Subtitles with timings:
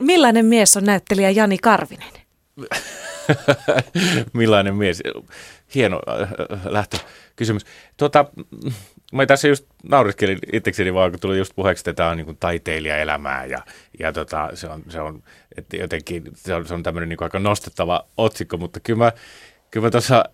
[0.00, 2.12] Millainen mies on näyttelijä Jani Karvinen?
[4.32, 5.02] Millainen mies?
[5.74, 7.62] Hieno äh, lähtökysymys.
[7.96, 8.24] Tuota,
[9.12, 13.44] mä tässä just nauriskelin itsekseni vaan, kun tuli just puheeksi, että tämä on niin taiteilijaelämää
[13.44, 13.58] ja,
[13.98, 15.22] ja tota, se on, se on
[15.56, 19.12] että jotenkin se on, se on tämmöinen niin aika nostettava otsikko, mutta kyllä mä,
[19.70, 20.24] kyllä mä tuossa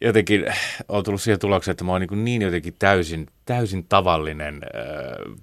[0.00, 0.44] jotenkin
[0.88, 4.60] olen tullut siihen tulokseen, että mä oon niin, niin jotenkin täysin, täysin tavallinen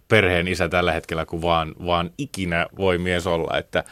[0.08, 3.84] perheen isä tällä hetkellä, kun vaan, vaan ikinä voi mies olla, että,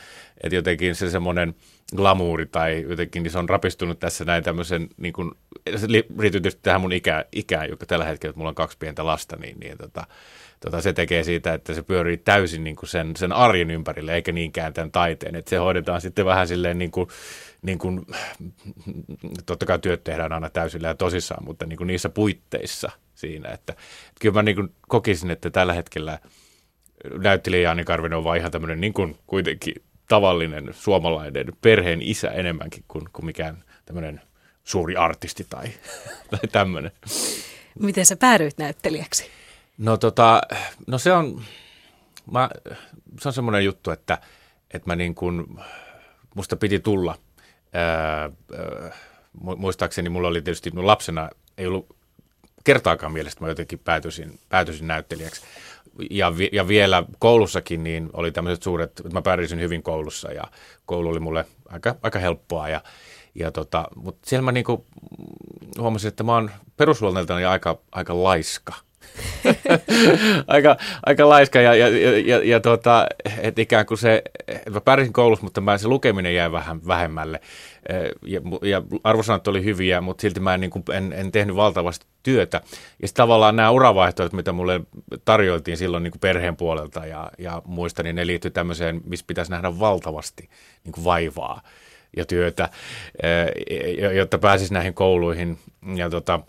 [0.44, 1.56] että jotenkin se semmoinen
[1.96, 5.32] glamuuri tai jotenkin niin se on rapistunut tässä näin tämmöisen, niin kuin,
[5.76, 9.06] se liittyy tietysti tähän mun ikä, ikään, joka tällä hetkellä, että mulla on kaksi pientä
[9.06, 10.08] lasta, niin, niin tota,
[10.60, 14.32] tota, se tekee siitä, että se pyörii täysin niin kuin sen, sen arjen ympärille, eikä
[14.32, 15.36] niinkään tämän taiteen.
[15.36, 17.08] Että se hoidetaan sitten vähän silleen niin kuin,
[17.64, 18.06] niin kuin,
[19.46, 23.50] totta kai työt tehdään aina täysillä ja tosissaan, mutta niin kuin niissä puitteissa siinä.
[23.50, 26.20] Että, että kyllä mä niin kuin kokisin, että tällä hetkellä
[27.18, 29.76] näyttelijä Jaani Karvinen on vaan ihan tämmöinen niin kuin kuitenkin
[30.08, 34.22] tavallinen suomalainen perheen isä enemmänkin kuin, kuin mikään tämmöinen
[34.64, 35.68] suuri artisti tai,
[36.32, 36.92] tai tämmöinen.
[37.80, 39.26] Miten sä päädyit näyttelijäksi?
[39.78, 40.42] No tota,
[40.88, 41.42] no se on,
[42.32, 42.50] mä,
[43.20, 44.18] se on semmoinen juttu, että,
[44.74, 45.60] että mä niin kuin,
[46.36, 47.18] musta piti tulla.
[47.74, 48.92] Ää, ää,
[49.42, 51.96] muistaakseni mulla oli tietysti mun lapsena, ei ollut
[52.64, 55.42] kertaakaan mielestä, mä jotenkin päätyisin, päätyisin näyttelijäksi.
[56.10, 60.44] Ja, vi, ja vielä koulussakin niin oli tämmöiset suuret, että mä pärjäsin hyvin koulussa ja
[60.86, 62.70] koulu oli mulle aika, aika helppoa.
[62.70, 62.82] Ja,
[63.36, 64.86] ja tota, mutta siellä mä niinku
[65.80, 68.74] huomasin, että mä oon perusluonteeltani aika, aika laiska–
[70.48, 73.08] aika, aika laiska ja, ja, ja, ja, ja tota,
[73.42, 74.22] että ikään kuin se,
[74.70, 77.42] mä pärjäsin koulussa, mutta mä, se lukeminen jäi vähän vähemmälle.
[78.26, 82.06] Ja, ja arvosanat oli hyviä, mutta silti mä en, niin kuin, en, en tehnyt valtavasti
[82.24, 82.62] työtä.
[83.02, 84.82] Ja sitten tavallaan nämä uravaihtoehdot, mitä mulle
[85.26, 89.52] tarjoiltiin silloin niin kuin perheen puolelta ja, ja muista, niin ne liittyy tämmöiseen, missä pitäisi
[89.52, 90.50] nähdä valtavasti
[90.84, 91.62] niin kuin vaivaa
[92.18, 92.70] ja työtä,
[94.16, 95.60] jotta pääsisi näihin kouluihin.
[95.96, 96.40] Ja tota,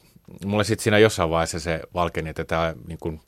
[0.44, 3.20] mulle sitten siinä jossain vaiheessa se valkeni, että tämä niin kuin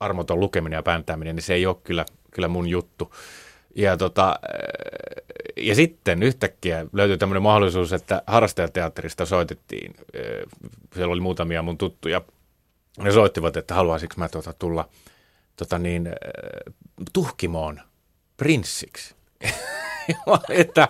[0.00, 3.14] armoton lukeminen ja pääntäminen, niin se ei ole kyllä, kyllä mun juttu.
[3.74, 4.38] Ja, tota,
[5.56, 9.94] ja sitten yhtäkkiä löytyi tämmöinen mahdollisuus, että harrastajateatterista soitettiin.
[10.94, 12.22] Siellä oli muutamia mun tuttuja.
[12.98, 14.88] Ne soittivat, että haluaisinko mä tuota tulla
[15.56, 16.08] tota niin,
[17.12, 17.80] tuhkimoon
[18.36, 19.14] prinssiksi.
[20.48, 20.88] että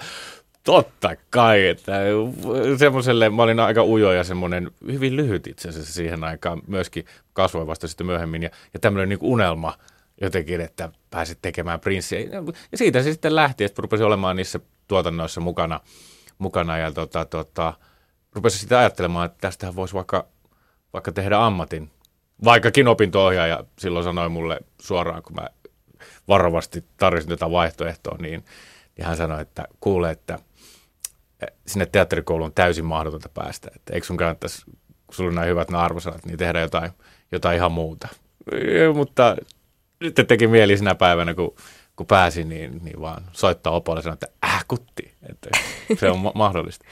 [0.66, 1.92] Totta kai, että
[2.78, 7.66] semmoiselle, mä olin aika ujo ja semmoinen hyvin lyhyt itse asiassa siihen aikaan, myöskin kasvoin
[7.66, 9.74] vasta sitten myöhemmin ja, ja tämmöinen niin unelma
[10.20, 12.20] jotenkin, että pääsit tekemään prinssiä.
[12.72, 15.80] Ja siitä se sitten lähti, että rupesi olemaan niissä tuotannoissa mukana,
[16.38, 17.72] mukana ja tota, tota,
[18.34, 20.26] rupesi sitten ajattelemaan, että tästähän voisi vaikka,
[20.92, 21.90] vaikka tehdä ammatin.
[22.44, 25.48] Vaikkakin opinto-ohjaaja silloin sanoi mulle suoraan, kun mä
[26.28, 28.44] varovasti tarjosin tätä vaihtoehtoa, niin,
[28.96, 30.38] niin hän sanoi, että kuule, että–
[31.66, 33.70] sinne teatterikouluun täysin mahdotonta päästä.
[33.76, 34.62] Että eikö sun kannattaisi,
[35.06, 36.90] kun sulla on näin hyvät arvosanat, niin tehdä jotain,
[37.32, 38.08] jotain ihan muuta.
[38.80, 39.36] Ja, mutta
[40.00, 41.54] nyt teki mieli sinä päivänä, kun,
[41.96, 45.50] kun pääsin, niin, niin vaan soittaa opolle ja sanoa, että äh kutti, että
[46.00, 46.84] se on ma- mahdollista.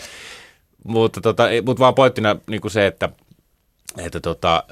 [0.85, 3.09] Mutta, tota, mutta vaan pointtina niin kuin se, että,
[3.99, 4.65] että tota,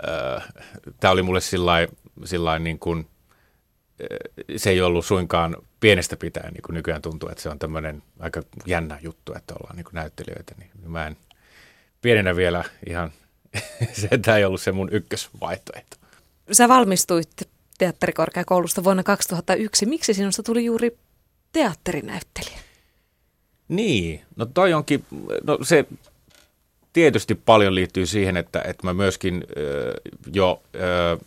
[1.05, 1.41] äh, oli mulle
[2.25, 3.09] sillä niin kuin,
[4.57, 8.43] se ei ollut suinkaan pienestä pitäen, niin kuin nykyään tuntuu, että se on tämmöinen aika
[8.67, 11.17] jännä juttu, että ollaan niin kuin näyttelijöitä, niin mä en
[12.03, 13.13] pienenä vielä ihan,
[14.01, 15.97] se tämä ei ollut se mun ykkösvaihtoehto.
[16.53, 17.31] Sä valmistuit
[17.79, 19.87] teatterikorkeakoulusta vuonna 2001.
[19.87, 20.99] Miksi sinusta tuli juuri
[21.53, 22.59] teatterinäyttelijä?
[23.69, 25.05] Niin, no toi onkin,
[25.45, 25.87] no se
[26.93, 29.45] tietysti paljon liittyy siihen, että, että mä myöskin
[30.33, 30.63] jo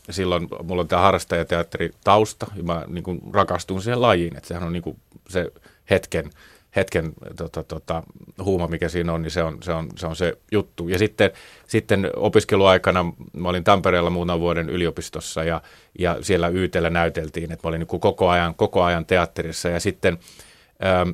[0.10, 4.74] silloin, mulla on tämä harrastajateatteritausta, ja mä niin kuin rakastun siihen lajiin, että sehän on
[4.74, 4.98] niin kuin
[5.30, 5.52] se
[5.90, 6.30] hetken,
[6.76, 8.04] hetken tota, tota,
[8.44, 10.88] huuma, mikä siinä on, niin se on se, on, se, on se juttu.
[10.88, 11.32] Ja sitten,
[11.68, 15.62] sitten opiskeluaikana mä olin Tampereella muutaman vuoden yliopistossa ja,
[16.00, 20.18] ja siellä YTllä näyteltiin, että mä olin niin koko, ajan, koko ajan teatterissa ja sitten
[20.86, 21.10] ähm,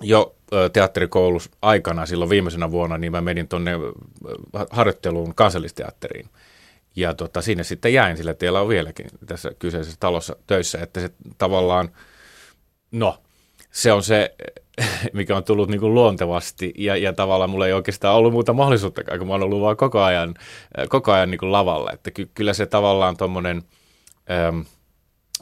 [0.00, 0.33] jo
[0.72, 3.72] teatterikoulus aikana silloin viimeisenä vuonna, niin mä menin tuonne
[4.70, 6.28] harjoitteluun kansallisteatteriin.
[6.96, 11.10] Ja tota, sinne sitten jäin, sillä teillä on vieläkin tässä kyseisessä talossa töissä, että se
[11.38, 11.90] tavallaan,
[12.92, 13.22] no,
[13.70, 14.34] se on se,
[15.12, 19.18] mikä on tullut niin kuin luontevasti ja, ja tavallaan mulla ei oikeastaan ollut muuta mahdollisuutta,
[19.18, 20.34] kun mä oon ollut vaan koko ajan,
[20.88, 21.92] koko ajan niin kuin lavalla.
[21.92, 23.62] Että ky, kyllä se tavallaan tuommoinen,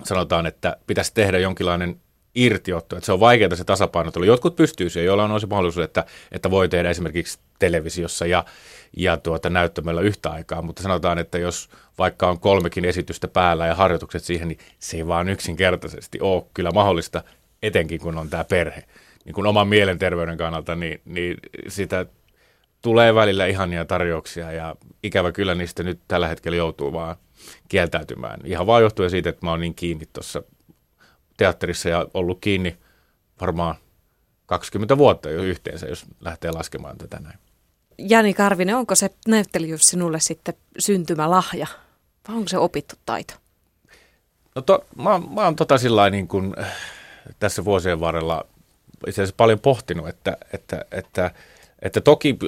[0.05, 2.01] sanotaan, että pitäisi tehdä jonkinlainen
[2.35, 4.25] irtiotto, että se on vaikeaa se tasapainottelu.
[4.25, 8.45] Jotkut pystyy siihen, joilla on se mahdollisuus, että, että voi tehdä esimerkiksi televisiossa ja,
[8.97, 11.69] ja tuota, näyttämällä yhtä aikaa, mutta sanotaan, että jos
[11.99, 16.71] vaikka on kolmekin esitystä päällä ja harjoitukset siihen, niin se ei vaan yksinkertaisesti ole kyllä
[16.71, 17.23] mahdollista
[17.63, 18.85] etenkin kun on tämä perhe,
[19.25, 21.37] niin kun oman mielenterveyden kannalta, niin, niin
[21.69, 22.07] sitä
[22.83, 27.17] tulee välillä ihania tarjouksia ja ikävä kyllä niistä nyt tällä hetkellä joutuu vaan
[27.69, 28.41] kieltäytymään.
[28.45, 30.43] Ihan vaan johtuen siitä, että mä oon niin kiinni tuossa
[31.43, 32.77] teatterissa ja ollut kiinni
[33.41, 33.75] varmaan
[34.47, 37.39] 20 vuotta jo yhteensä, jos lähtee laskemaan tätä näin.
[37.99, 41.67] Jani Karvinen, onko se näyttelijyys sinulle sitten syntymälahja
[42.29, 43.35] vai onko se opittu taito?
[44.55, 46.55] No to, mä, mä oon tota sillä niin kuin,
[47.39, 48.47] tässä vuosien varrella
[49.07, 51.31] itse asiassa paljon pohtinut, että, että, että,
[51.83, 52.39] että toki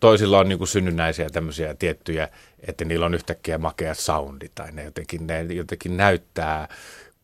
[0.00, 2.28] toisilla on niin kuin synnynnäisiä tämmöisiä tiettyjä,
[2.68, 6.68] että niillä on yhtäkkiä makea soundi tai ne jotenkin, ne jotenkin näyttää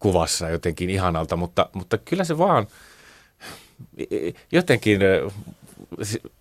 [0.00, 2.66] kuvassa jotenkin ihanalta, mutta, mutta kyllä se vaan
[4.52, 5.00] jotenkin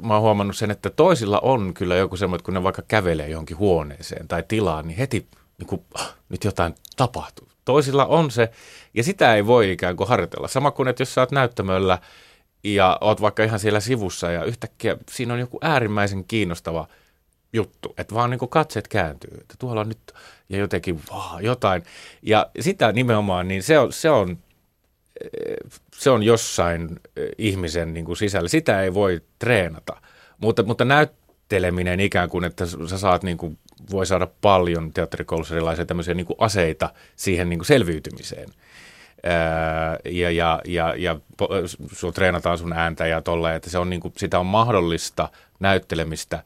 [0.01, 3.57] mä oon huomannut sen, että toisilla on kyllä joku semmoinen, kun ne vaikka kävelee johonkin
[3.57, 5.27] huoneeseen tai tilaan, niin heti
[5.57, 7.47] niin kuin, ah, nyt jotain tapahtuu.
[7.65, 8.51] Toisilla on se,
[8.93, 10.47] ja sitä ei voi ikään kuin harjoitella.
[10.47, 11.97] Sama kuin, että jos sä oot näyttämöllä
[12.63, 16.87] ja oot vaikka ihan siellä sivussa ja yhtäkkiä siinä on joku äärimmäisen kiinnostava
[17.53, 20.13] juttu, että vaan niin kuin katseet kääntyy, että tuolla on nyt
[20.49, 21.83] ja jotenkin vaa, jotain.
[22.21, 24.37] Ja sitä nimenomaan, niin se on, se on
[25.93, 26.99] se on jossain
[27.37, 28.49] ihmisen niin kuin sisällä.
[28.49, 30.01] Sitä ei voi treenata,
[30.37, 33.57] mutta, mutta näytteleminen ikään kuin, että sä saat niin kuin,
[33.91, 38.49] voi saada paljon teatterikoulussa erilaisia tämmöisiä niin kuin aseita siihen niin kuin selviytymiseen.
[40.05, 41.19] ja, ja, ja, ja
[41.91, 45.29] sun treenataan sun ääntä ja tolleen, että se on niin kuin, sitä on mahdollista
[45.59, 46.43] näyttelemistä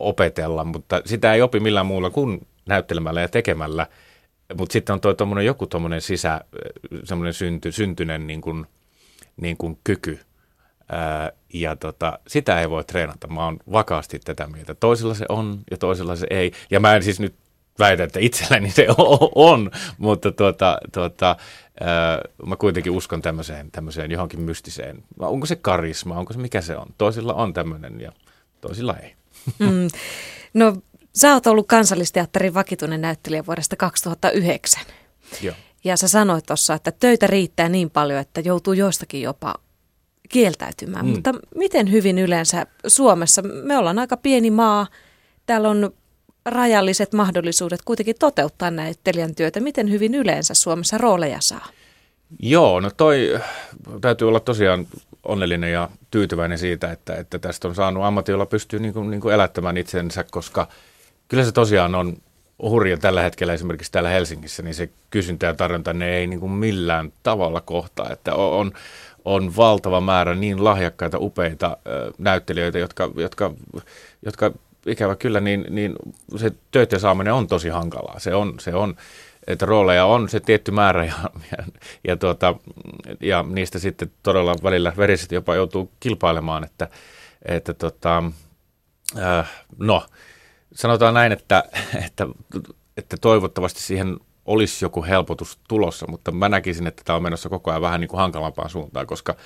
[0.00, 3.86] opetella, mutta sitä ei opi millään muulla kuin näyttelemällä ja tekemällä–
[4.58, 6.40] mutta sitten on tuo joku tuommoinen sisä,
[7.04, 8.66] semmoinen synty, syntyinen niin kuin,
[9.36, 10.20] niin kuin kyky.
[10.92, 13.28] Ää, ja tota, sitä ei voi treenata.
[13.28, 14.74] Mä oon vakaasti tätä mieltä.
[14.74, 16.52] Toisilla se on ja toisilla se ei.
[16.70, 17.34] Ja mä en siis nyt
[17.78, 18.86] väitä, että itselläni se
[19.34, 21.36] on, mutta tuota, tuota,
[21.80, 25.04] ää, mä kuitenkin uskon tämmöiseen, tämmöiseen johonkin mystiseen.
[25.18, 26.86] Onko se karisma, onko se mikä se on?
[26.98, 28.12] Toisilla on tämmöinen ja
[28.60, 29.19] toisilla ei.
[29.58, 29.88] Mm.
[30.54, 30.76] No
[31.16, 34.82] Sä oot ollut kansallisteatterin vakituinen näyttelijä vuodesta 2009.
[35.42, 35.54] Joo.
[35.84, 39.54] Ja sä sanoit tuossa, että töitä riittää niin paljon, että joutuu joistakin jopa
[40.28, 41.06] kieltäytymään.
[41.06, 41.12] Mm.
[41.12, 44.86] Mutta miten hyvin yleensä Suomessa, me ollaan aika pieni maa,
[45.46, 45.90] täällä on
[46.44, 49.60] rajalliset mahdollisuudet kuitenkin toteuttaa näyttelijän työtä.
[49.60, 51.66] Miten hyvin yleensä Suomessa rooleja saa?
[52.38, 53.40] Joo, no toi
[54.00, 54.86] täytyy olla tosiaan
[55.22, 59.20] onnellinen ja tyytyväinen siitä, että, että tästä on saanut ammatti, jolla pystyy niin kuin, niin
[59.20, 60.68] kuin elättämään itsensä, koska–
[61.30, 62.16] kyllä se tosiaan on
[62.62, 66.52] hurja tällä hetkellä esimerkiksi täällä Helsingissä, niin se kysyntä ja tarjonta ne ei niin kuin
[66.52, 68.72] millään tavalla kohtaa, että on,
[69.24, 71.76] on valtava määrä niin lahjakkaita, upeita
[72.18, 73.54] näyttelijöitä, jotka, jotka,
[74.24, 74.52] jotka
[74.86, 75.94] ikävä kyllä, niin, niin
[76.36, 78.18] se töiden saaminen on tosi hankalaa.
[78.18, 78.96] Se on, se on
[79.52, 81.14] että rooleja on se tietty määrä ja,
[81.50, 81.64] ja,
[82.08, 82.54] ja, tuota,
[83.20, 86.88] ja niistä sitten todella välillä verisesti jopa joutuu kilpailemaan, että,
[87.44, 88.22] että tota,
[89.18, 90.06] äh, no,
[90.74, 91.64] sanotaan näin, että,
[92.06, 92.26] että,
[92.96, 97.70] että toivottavasti siihen olisi joku helpotus tulossa, mutta mä näkisin, että tämä on menossa koko
[97.70, 99.36] ajan vähän niin kuin hankalampaan suuntaan, koska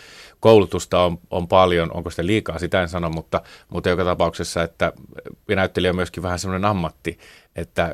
[0.41, 4.93] koulutusta on, on paljon, onko sitä liikaa, sitä en sano, mutta, mutta joka tapauksessa, että
[5.49, 7.19] näyttelijä on myöskin vähän semmoinen ammatti,
[7.57, 7.91] että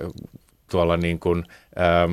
[0.71, 1.45] tuolla niin kuin,
[1.81, 2.13] ähm,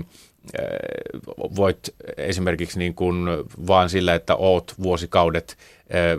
[1.56, 3.26] voit esimerkiksi niin kuin
[3.68, 5.58] vaan sillä, että oot vuosikaudet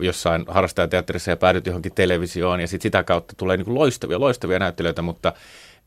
[0.00, 4.58] jossain harrastajateatterissa ja päädyt johonkin televisioon ja sit sitä kautta tulee niin kuin loistavia, loistavia
[4.58, 5.32] näyttelijöitä, mutta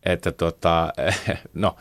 [0.04, 0.94] että tota,
[1.54, 1.76] no,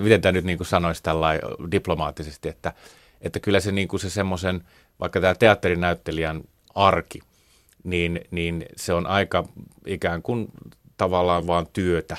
[0.00, 1.28] miten tämä nyt niin kuin sanoisi tällä
[1.70, 2.72] diplomaattisesti, että,
[3.20, 4.64] että kyllä se, niin kuin se semmoisen,
[5.00, 6.42] vaikka tämä teatterinäyttelijän
[6.74, 7.20] arki,
[7.84, 9.48] niin, niin se on aika
[9.86, 10.48] ikään kuin
[10.96, 12.16] tavallaan vaan työtä.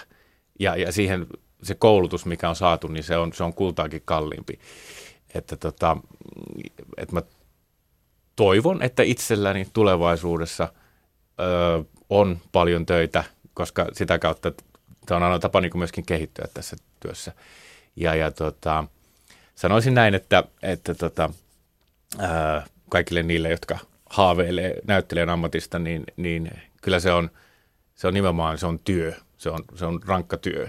[0.59, 1.27] Ja, ja siihen
[1.63, 4.59] se koulutus, mikä on saatu, niin se on, se on kultaakin kalliimpi.
[5.35, 5.97] Että tota,
[6.97, 7.21] että mä
[8.35, 10.73] toivon, että itselläni tulevaisuudessa
[11.39, 13.23] ö, on paljon töitä,
[13.53, 14.51] koska sitä kautta
[15.05, 17.31] tämä on aina tapa niin myöskin kehittyä tässä työssä.
[17.95, 18.83] Ja, ja tota,
[19.55, 21.29] sanoisin näin, että, että tota,
[22.21, 23.77] ö, kaikille niille, jotka
[24.09, 27.29] haaveilee näyttelijän ammatista, niin, niin kyllä se on,
[27.95, 30.67] se on nimenomaan se on työ, se on, se on rankka työ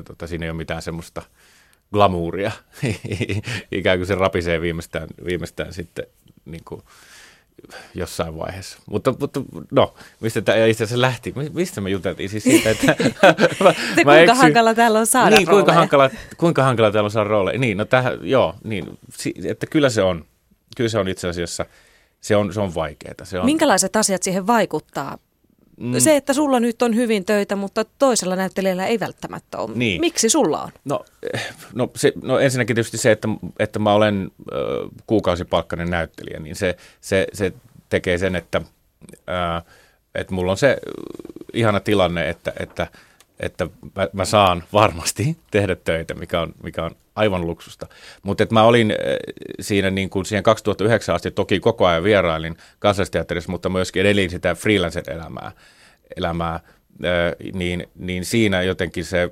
[0.00, 1.22] että tota, siinä ei ole mitään semmoista
[1.92, 2.52] glamuuria.
[3.72, 6.06] Ikään kuin se rapisee viimeistään, viimeistään sitten
[6.44, 6.82] niin kuin
[7.94, 8.78] jossain vaiheessa.
[8.86, 11.34] Mutta, mutta no, mistä tämä itse asiassa lähti?
[11.52, 12.86] Mistä me juteltiin siis siitä, että...
[13.64, 14.34] mä, kuinka eksy...
[14.34, 17.58] hankala täällä on saada Niin, kuinka hankala, kuinka hankala täällä on saada rooleja.
[17.58, 18.98] Niin, no tähän, joo, niin,
[19.44, 20.24] että kyllä se on.
[20.76, 21.66] Kyllä se on itse asiassa,
[22.20, 23.14] se on, se on vaikeaa.
[23.24, 23.44] Se on...
[23.44, 25.18] Minkälaiset asiat siihen vaikuttaa
[25.76, 25.98] mm.
[25.98, 29.70] se, että sulla nyt on hyvin töitä, mutta toisella näyttelijällä ei välttämättä ole.
[29.74, 30.00] Niin.
[30.00, 30.70] Miksi sulla on?
[30.84, 31.04] No,
[31.74, 33.28] no, se, no ensinnäkin tietysti se, että,
[33.58, 37.52] että mä olen äh, kuukausipalkkainen näyttelijä, niin se, se, se
[37.88, 38.60] tekee sen, että,
[39.30, 39.62] äh,
[40.14, 40.78] että mulla on se
[41.52, 42.86] ihana tilanne, että, että–
[43.40, 43.66] että
[43.96, 47.86] mä, mä saan varmasti tehdä töitä, mikä on, mikä on aivan luksusta.
[48.22, 48.96] Mutta mä olin äh,
[49.60, 54.54] siinä niin kuin siihen 2009 asti toki koko ajan vierailin kansallisteatterissa, mutta myöskin elin sitä
[54.54, 55.52] freelancer-elämää,
[56.16, 56.62] elämää, äh,
[57.54, 59.30] niin, niin siinä jotenkin se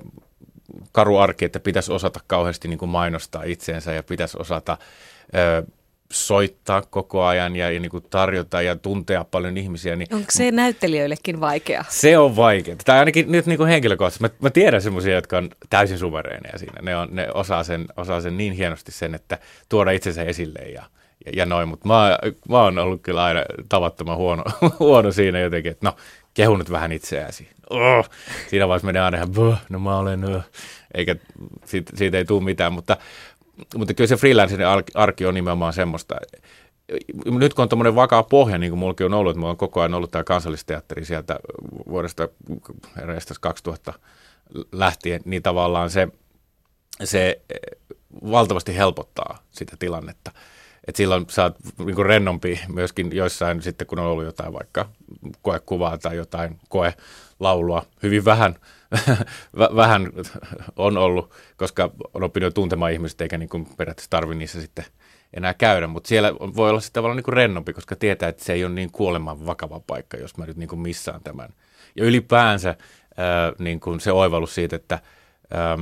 [0.91, 4.71] karu arki, että pitäisi osata kauheasti niin kuin mainostaa itseensä ja pitäisi osata
[5.35, 5.75] äh,
[6.11, 9.95] soittaa koko ajan ja, ja niin kuin tarjota ja tuntea paljon ihmisiä.
[9.95, 11.85] Niin, Onko se näyttelijöillekin vaikea?
[11.89, 12.75] Se on vaikea.
[12.85, 14.23] Tai ainakin nyt niin kuin henkilökohtaisesti.
[14.23, 16.81] Mä, mä tiedän semmoisia, jotka on täysin suvereineja siinä.
[16.81, 19.37] Ne, on, ne osaa, sen, osaa sen niin hienosti sen, että
[19.69, 20.83] tuoda itsensä esille ja,
[21.25, 21.67] ja, ja noin.
[21.67, 22.19] Mutta mä,
[22.49, 24.43] mä oon ollut kyllä aina tavattoman huono,
[24.79, 25.95] huono siinä jotenkin, että no
[26.33, 27.49] kehunut vähän itseäsi.
[27.69, 28.09] Oh,
[28.47, 30.43] siinä vaiheessa menee aina ihan, no mä olen, oh.
[30.93, 31.15] eikä
[31.65, 32.97] siitä, siitä ei tule mitään, mutta
[33.75, 36.15] mutta kyllä se freelancerin arki on nimenomaan semmoista.
[37.25, 39.81] Nyt kun on tuommoinen vakaa pohja, niin kuin mullakin on ollut, että mulla on koko
[39.81, 41.39] ajan ollut tämä kansallisteatteri sieltä
[41.87, 42.29] vuodesta
[43.41, 43.93] 2000
[44.71, 46.07] lähtien, niin tavallaan se,
[47.03, 47.41] se
[48.31, 50.31] valtavasti helpottaa sitä tilannetta.
[50.87, 54.89] Et silloin sä oot niin kuin rennompi myöskin joissain sitten, kun on ollut jotain vaikka
[55.41, 56.59] koekuvaa tai jotain
[57.37, 57.85] koelaulua.
[58.03, 58.55] Hyvin vähän,
[59.75, 60.09] vähän
[60.75, 64.85] on ollut, koska on oppinut tuntemaan ihmiset, eikä niin kuin periaatteessa tarvi niissä sitten
[65.33, 65.87] enää käydä.
[65.87, 68.73] Mutta siellä voi olla sitten tavallaan niin kuin rennompi, koska tietää, että se ei ole
[68.73, 71.49] niin kuoleman vakava paikka, jos mä nyt niin kuin missään tämän.
[71.95, 72.75] Ja ylipäänsä
[73.17, 74.99] ää, niin kuin se oivallus siitä, että
[75.51, 75.77] ää,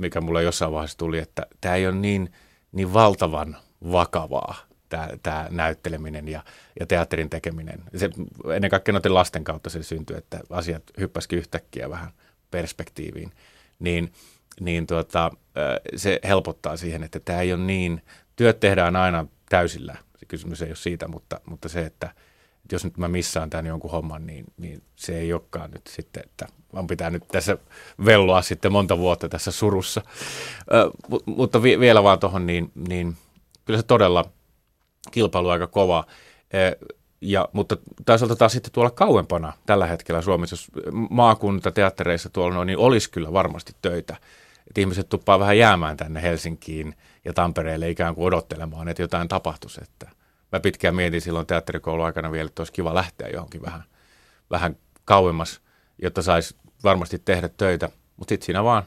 [0.00, 2.32] mikä mulle jossain vaiheessa tuli, että tämä ei ole niin,
[2.72, 3.56] niin valtavan
[3.92, 4.54] vakavaa
[4.96, 6.44] tämä, tämä näytteleminen ja,
[6.80, 7.82] ja teatterin tekeminen.
[7.96, 8.10] Se,
[8.54, 12.10] ennen kaikkea noiden lasten kautta se syntyy, että asiat hyppäsikin yhtäkkiä vähän
[12.50, 13.32] perspektiiviin.
[13.78, 14.12] Niin,
[14.60, 15.30] niin tuota,
[15.96, 18.02] se helpottaa siihen, että tämä ei ole niin,
[18.36, 19.96] työt tehdään aina täysillä.
[20.18, 22.14] Se kysymys ei ole siitä, mutta, mutta se, että,
[22.72, 26.46] jos nyt mä missään tämän jonkun homman, niin, niin se ei olekaan nyt sitten, että
[26.72, 27.56] vaan pitää nyt tässä
[28.04, 30.02] velloa sitten monta vuotta tässä surussa.
[30.72, 30.90] Ö,
[31.26, 33.16] mutta vi, vielä vaan tuohon, niin, niin–
[33.66, 34.24] kyllä se todella
[35.10, 36.04] kilpailu aika kova.
[36.52, 36.86] E,
[37.20, 40.68] ja, mutta toisaalta taas sitten tuolla kauempana tällä hetkellä Suomessa, jos
[41.10, 44.16] maakuntateattereissa tuolla noin, niin olisi kyllä varmasti töitä.
[44.68, 46.94] Että ihmiset tuppaa vähän jäämään tänne Helsinkiin
[47.24, 49.80] ja Tampereelle ikään kuin odottelemaan, että jotain tapahtuisi.
[49.82, 50.10] Että
[50.52, 53.84] mä pitkään mietin silloin teatterikoulun aikana vielä, että olisi kiva lähteä johonkin vähän,
[54.50, 55.60] vähän kauemmas,
[56.02, 57.88] jotta saisi varmasti tehdä töitä.
[58.16, 58.82] Mutta sitten siinä vaan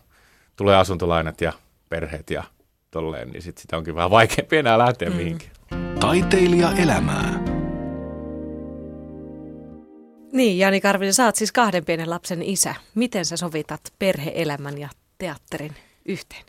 [0.56, 1.54] tulee asuntolainat ja
[1.90, 2.44] perheet ja
[2.92, 5.16] tolleen, niin sit sitä onkin vähän vaikeampi enää lähteä mm.
[5.16, 5.59] mihinkään.
[6.00, 7.44] Taiteilija elämää.
[10.34, 12.76] Niin, Jani Karvinen, sä oot siis kahden pienen lapsen isä.
[12.96, 15.76] Miten sä sovitat perheelämän ja teatterin
[16.06, 16.44] yhteen?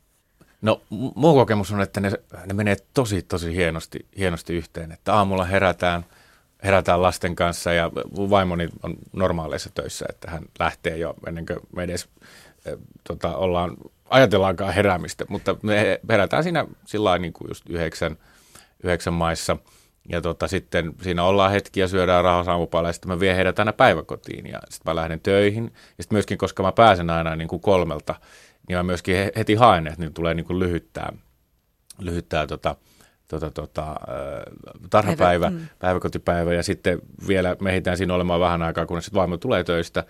[0.62, 2.10] No mun kokemus on, että ne,
[2.46, 4.92] ne menee tosi, tosi hienosti, hienosti yhteen.
[4.92, 6.04] Että aamulla herätään,
[6.64, 7.90] herätään lasten kanssa ja
[8.30, 12.08] vaimoni on normaaleissa töissä, että hän lähtee jo ennen kuin me edes
[12.64, 13.76] e, tota, ollaan
[14.10, 18.16] ajatellaankaan heräämistä, mutta me herätään siinä sillä niin kuin just yhdeksän,
[18.82, 19.56] yhdeksän maissa.
[20.08, 23.72] Ja tota, sitten siinä ollaan hetki ja syödään rahoisaamupala ja sitten mä vien heidät aina
[23.72, 25.64] päiväkotiin ja sitten mä lähden töihin.
[25.64, 28.14] Ja sitten myöskin, koska mä pääsen aina niin kuin kolmelta,
[28.68, 31.12] niin mä myöskin heti haen, että niin tulee niin kuin lyhyttää,
[31.98, 32.76] lyhyttää tota,
[33.28, 33.96] tota, tota,
[34.90, 35.66] tarhapäivä, Päivä, mm.
[35.78, 40.04] päiväkotipäivä ja sitten vielä mehitään siinä olemaan vähän aikaa, kunnes sitten vaimo tulee töistä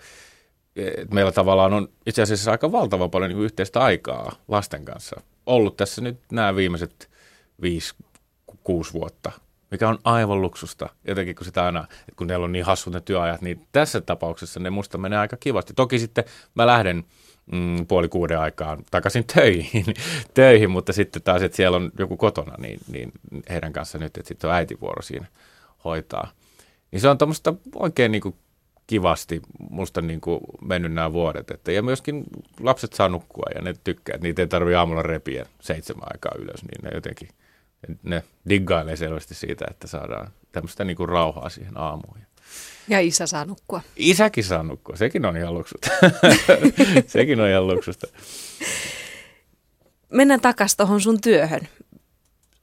[0.75, 5.77] että meillä tavallaan on itse asiassa aika valtava paljon niin yhteistä aikaa lasten kanssa ollut
[5.77, 7.09] tässä nyt nämä viimeiset
[7.61, 7.95] viisi,
[8.63, 9.31] kuusi vuotta,
[9.71, 10.89] mikä on aivan luksusta.
[11.07, 14.69] Jotenkin kun sitä aina, kun neillä on niin hassut ne työajat, niin tässä tapauksessa ne
[14.69, 15.73] musta menee aika kivasti.
[15.73, 16.23] Toki sitten
[16.55, 17.03] mä lähden
[17.51, 19.85] mm, puoli kuuden aikaan takaisin töihin,
[20.33, 23.11] töihin, mutta sitten taas, että siellä on joku kotona, niin, niin
[23.49, 25.25] heidän kanssa nyt, että sitten on äitivuoro siinä
[25.83, 26.31] hoitaa.
[26.91, 28.35] Niin se on tuommoista oikein niin kuin
[28.87, 31.51] kivasti musta niin kuin mennyt nämä vuodet.
[31.51, 32.23] Että, ja myöskin
[32.59, 36.63] lapset saa nukkua ja ne tykkää, että niitä ei tarvitse aamulla repiä seitsemän aikaa ylös,
[36.63, 37.29] niin ne jotenkin
[38.03, 42.17] ne diggailee selvästi siitä, että saadaan tämmöistä niin kuin rauhaa siihen aamuun.
[42.87, 43.81] Ja isä saa nukkua.
[43.95, 45.89] Isäkin saa nukkua, sekin on ihan luksusta.
[47.07, 48.07] sekin on ihan luksusta.
[50.09, 51.67] Mennään takaisin tuohon sun työhön.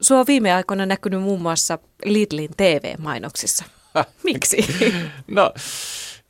[0.01, 3.65] Sua on viime aikoina näkynyt muun muassa Lidlin TV-mainoksissa.
[4.25, 4.57] Miksi?
[5.27, 5.53] no,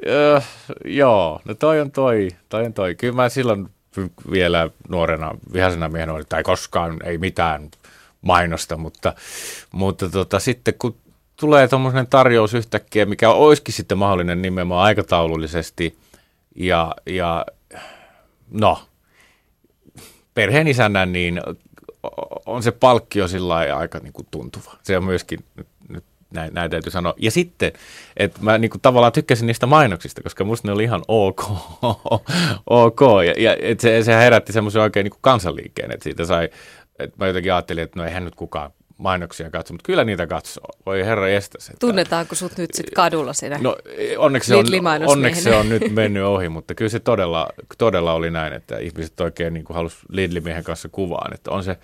[0.06, 0.40] Öö,
[0.84, 2.94] joo, no toi on toi, toi on toi.
[2.94, 3.68] Kyllä mä silloin
[4.30, 7.70] vielä nuorena vihaisena miehenä olin, tai koskaan ei mitään
[8.22, 9.14] mainosta, mutta,
[9.72, 10.96] mutta tota, sitten kun
[11.36, 15.96] tulee tuommoinen tarjous yhtäkkiä, mikä olisikin sitten mahdollinen nimenomaan aikataulullisesti.
[16.56, 17.46] Ja, ja
[18.50, 18.82] no,
[20.34, 21.40] perheen isännän, niin
[22.46, 24.74] on se palkkio sillä aika niin kuin tuntuva.
[24.82, 25.44] Se on myöskin
[25.88, 27.14] nyt näin, näin täytyy sanoa.
[27.16, 27.72] Ja sitten,
[28.16, 31.42] että mä niin kuin tavallaan tykkäsin niistä mainoksista, koska musta ne oli ihan ok.
[32.84, 33.00] ok.
[33.26, 36.48] Ja, ja et se, se herätti semmoisen oikein niin kuin kansanliikkeen, että siitä sai,
[36.98, 40.64] että mä jotenkin ajattelin, että no eihän nyt kukaan mainoksia katso, mutta kyllä niitä katsoo.
[40.86, 41.68] Voi herra estäs.
[41.68, 41.86] Että...
[41.86, 43.76] Tunnetaanko sut nyt sitten kadulla siinä No
[44.18, 44.66] onneksi se, on,
[45.06, 49.20] onneksi se on nyt mennyt ohi, mutta kyllä se todella, todella oli näin, että ihmiset
[49.20, 51.34] oikein niin halusivat Lidlimiehen kanssa kuvaan.
[51.34, 51.78] Että on se,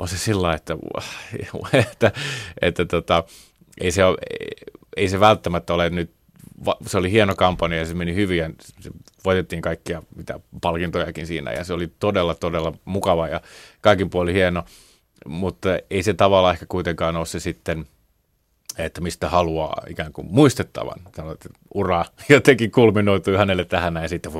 [0.00, 0.76] on se sillä että,
[1.38, 2.12] että, että,
[2.62, 3.24] että tota,
[3.80, 4.16] ei, se ole,
[4.96, 6.10] ei se välttämättä ole nyt
[6.86, 8.50] se oli hieno kampanja ja se meni hyvin ja
[9.26, 13.40] voitettiin kaikkia mitä palkintojakin siinä ja se oli todella, todella mukava ja
[13.80, 14.64] kaikin puoli hieno
[15.28, 17.86] mutta ei se tavallaan ehkä kuitenkaan ole se sitten,
[18.78, 21.00] että mistä haluaa ikään kuin muistettavan.
[21.16, 24.32] Sanoit, että ura jotenkin kulminoitui hänelle tähän näin sitten.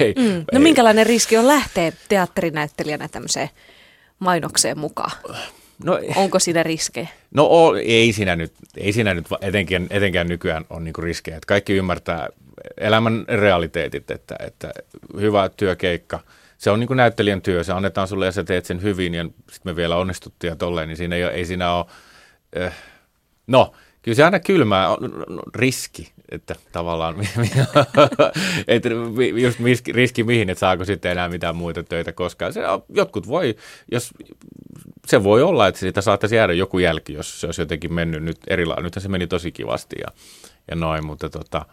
[0.00, 0.24] Hei, mm.
[0.24, 0.58] No ei.
[0.58, 3.50] minkälainen riski on lähteä teatterinäyttelijänä tämmöiseen
[4.18, 5.12] mainokseen mukaan?
[5.84, 7.08] No, Onko siinä riskejä?
[7.34, 7.50] No
[7.84, 11.36] ei siinä nyt, ei siinä nyt etenkään, etenkään nykyään on niinku riskejä.
[11.36, 12.28] Että kaikki ymmärtää
[12.76, 14.70] elämän realiteetit, että, että
[15.20, 16.20] hyvä työkeikka–
[16.58, 19.24] se on niin kuin näyttelijän työ, se annetaan sulle ja sä teet sen hyvin ja
[19.24, 21.86] sitten me vielä onnistuttiin ja tolleen, niin siinä ei, ei siinä ole,
[22.60, 22.76] äh,
[23.46, 23.72] no
[24.02, 24.98] kyllä se aina kylmää on
[25.54, 27.14] riski, että tavallaan,
[28.68, 28.88] että
[29.42, 29.58] just
[29.88, 32.52] riski mihin, että saako sitten enää mitään muita töitä koskaan.
[32.52, 33.56] Se, jotkut voi,
[33.92, 34.10] jos
[35.06, 38.38] se voi olla, että siitä saattaisi jäädä joku jälki, jos se olisi jotenkin mennyt nyt
[38.46, 38.84] erilainen.
[38.84, 40.06] Nythän se meni tosi kivasti ja,
[40.70, 41.66] ja noin, mutta tota,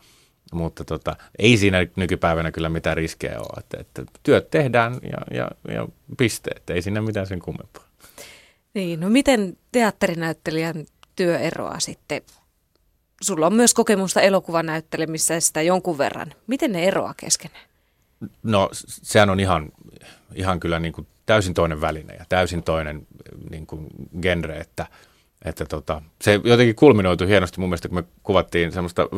[0.54, 3.60] mutta tota, ei siinä nykypäivänä kyllä mitään riskejä ole.
[3.60, 5.88] Että, että työt tehdään ja, ja, ja
[6.18, 7.84] pisteet, ei siinä mitään sen kummempaa.
[8.74, 10.86] Niin, no miten teatterinäyttelijän
[11.16, 12.22] työ eroaa sitten?
[13.22, 16.34] Sulla on myös kokemusta elokuvan näyttelemisestä jonkun verran.
[16.48, 17.66] Miten ne eroaa keskenään?
[18.44, 19.72] No sehän on ihan,
[20.36, 23.08] ihan kyllä niin kuin täysin toinen väline ja täysin toinen
[23.52, 23.88] niin kuin
[24.22, 24.86] genre, että–
[25.46, 29.10] että tota, se jotenkin kulminoitui hienosti mun mielestä, kun me kuvattiin semmoista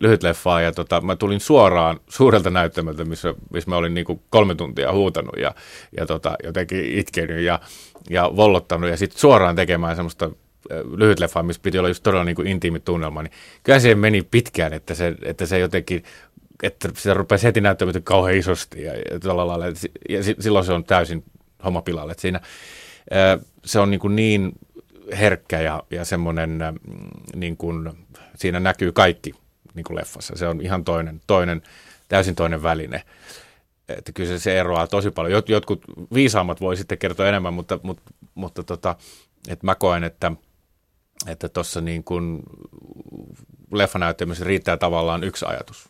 [0.00, 4.54] lyhytleffaa ja tota, mä tulin suoraan suurelta näyttämältä, missä, missä mä olin niin kuin kolme
[4.54, 5.54] tuntia huutanut ja,
[5.96, 7.60] ja tota, jotenkin itkenyt ja,
[8.10, 10.30] ja vollottanut ja sitten suoraan tekemään semmoista
[10.96, 13.32] lyhytleffaa, missä piti olla just todella niin kuin intiimi tunnelma, niin
[13.62, 16.04] kyllä se meni pitkään, että se, että se jotenkin
[16.62, 19.66] että sitä rupesi heti näyttämään kauhean isosti ja, ja, lailla,
[20.08, 21.24] ja silloin se on täysin
[21.64, 22.12] homma pilalle.
[22.12, 22.40] Että siinä,
[23.64, 24.52] se on niin, kuin niin
[25.18, 27.90] herkkä ja, ja semmoinen, mm, niin kuin,
[28.36, 29.34] siinä näkyy kaikki
[29.74, 30.36] niin kuin leffassa.
[30.36, 31.62] Se on ihan toinen, toinen,
[32.08, 33.02] täysin toinen väline.
[33.88, 35.32] Että kyllä se, se eroaa tosi paljon.
[35.32, 38.02] Jot, jotkut viisaammat voi sitten kertoa enemmän, mutta, mutta,
[38.34, 38.96] mutta tota,
[39.48, 40.32] että mä koen, että
[41.26, 42.42] että tuossa niin kuin
[43.72, 45.88] leffanäyttämisessä riittää tavallaan yksi ajatus.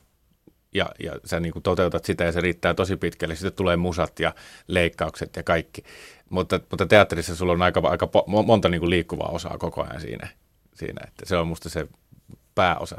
[0.74, 3.34] Ja, ja sä niin kuin toteutat sitä ja se riittää tosi pitkälle.
[3.34, 4.34] Sitten tulee musat ja
[4.66, 5.82] leikkaukset ja kaikki.
[6.30, 10.28] Mutta, mutta teatterissa sulla on aika, aika monta niin kuin liikkuvaa osaa koko ajan siinä,
[10.74, 11.00] siinä.
[11.08, 11.88] Että se on musta se
[12.54, 12.96] pääosa,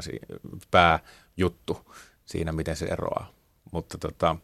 [0.70, 1.94] pääjuttu
[2.26, 3.32] siinä, miten se eroaa.
[3.72, 4.36] Mutta, tota,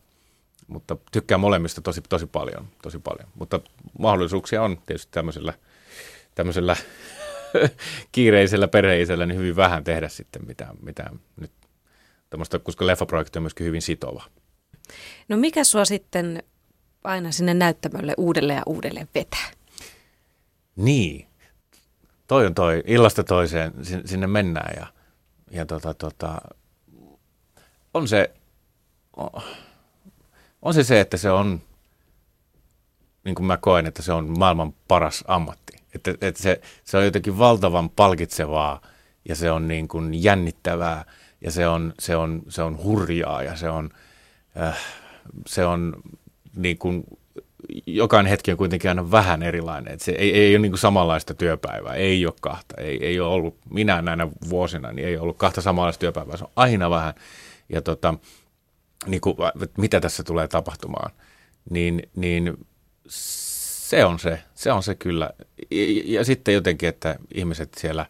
[0.67, 3.29] mutta tykkään molemmista tosi, tosi paljon, tosi paljon.
[3.35, 3.61] Mutta
[3.99, 5.55] mahdollisuuksia on tietysti tämmöisellä,
[6.35, 6.77] tämmöisellä
[8.13, 11.51] kiireisellä perheisellä niin hyvin vähän tehdä sitten mitään, mitään nyt
[12.63, 14.25] koska leffaprojekti on myöskin hyvin sitova.
[15.29, 16.43] No mikä sua sitten
[17.05, 19.51] aina sinne näyttämölle uudelleen ja uudelleen vetää.
[20.77, 21.27] Niin,
[22.27, 23.73] toi on toi, illasta toiseen
[24.05, 24.87] sinne mennään ja,
[25.51, 26.41] ja tota, tota,
[27.95, 28.35] on se,
[30.63, 31.61] on se se, että se on,
[33.25, 35.77] niin kuin mä koen, että se on maailman paras ammatti.
[35.95, 38.81] Että, että se, se on jotenkin valtavan palkitsevaa
[39.29, 41.05] ja se on niin kuin jännittävää
[41.41, 43.91] ja se on, se on, se on hurjaa ja se on,
[44.61, 44.79] äh,
[45.47, 46.03] se on
[46.57, 47.05] niin kuin,
[47.87, 49.93] jokainen hetki on kuitenkin aina vähän erilainen.
[49.93, 52.75] että se ei, ei ole niin kuin samanlaista työpäivää, ei ole kahta.
[52.79, 56.37] Ei, ei ole ollut, minä näinä vuosina, niin ei ollut kahta samanlaista työpäivää.
[56.37, 57.15] Se on aina vähän.
[57.69, 58.15] Ja tota,
[59.07, 59.37] niin kuin,
[59.79, 61.13] mitä tässä tulee tapahtumaan,
[61.71, 62.67] niin, niin
[63.09, 65.31] se on se, se on se kyllä.
[65.71, 68.07] Ja, ja sitten jotenkin, että ihmiset siellä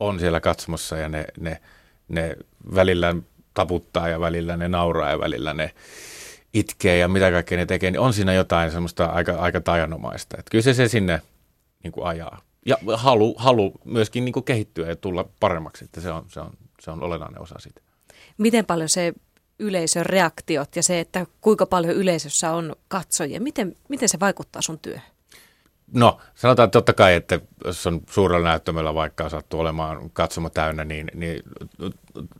[0.00, 1.60] on siellä katsomassa ja ne, ne,
[2.08, 2.36] ne
[2.74, 3.16] välillä
[3.54, 5.74] taputtaa ja välillä ne nauraa ja välillä ne
[6.58, 10.36] itkee ja mitä kaikkea ne tekee, niin on siinä jotain semmoista aika, aika tajanomaista.
[10.38, 11.22] Että kyllä se, se sinne
[11.82, 12.40] niin kuin ajaa.
[12.66, 16.50] Ja halu, halu myöskin niin kuin kehittyä ja tulla paremmaksi, että se on, se on,
[16.80, 17.80] se on olennainen osa siitä.
[18.38, 19.12] Miten paljon se
[19.58, 24.78] yleisön reaktiot ja se, että kuinka paljon yleisössä on katsojia, miten, miten se vaikuttaa sun
[24.78, 25.10] työhön?
[25.92, 31.10] No, sanotaan totta kai, että jos on suurella näyttämöllä vaikka sattuu olemaan katsomo täynnä, niin,
[31.14, 31.42] niin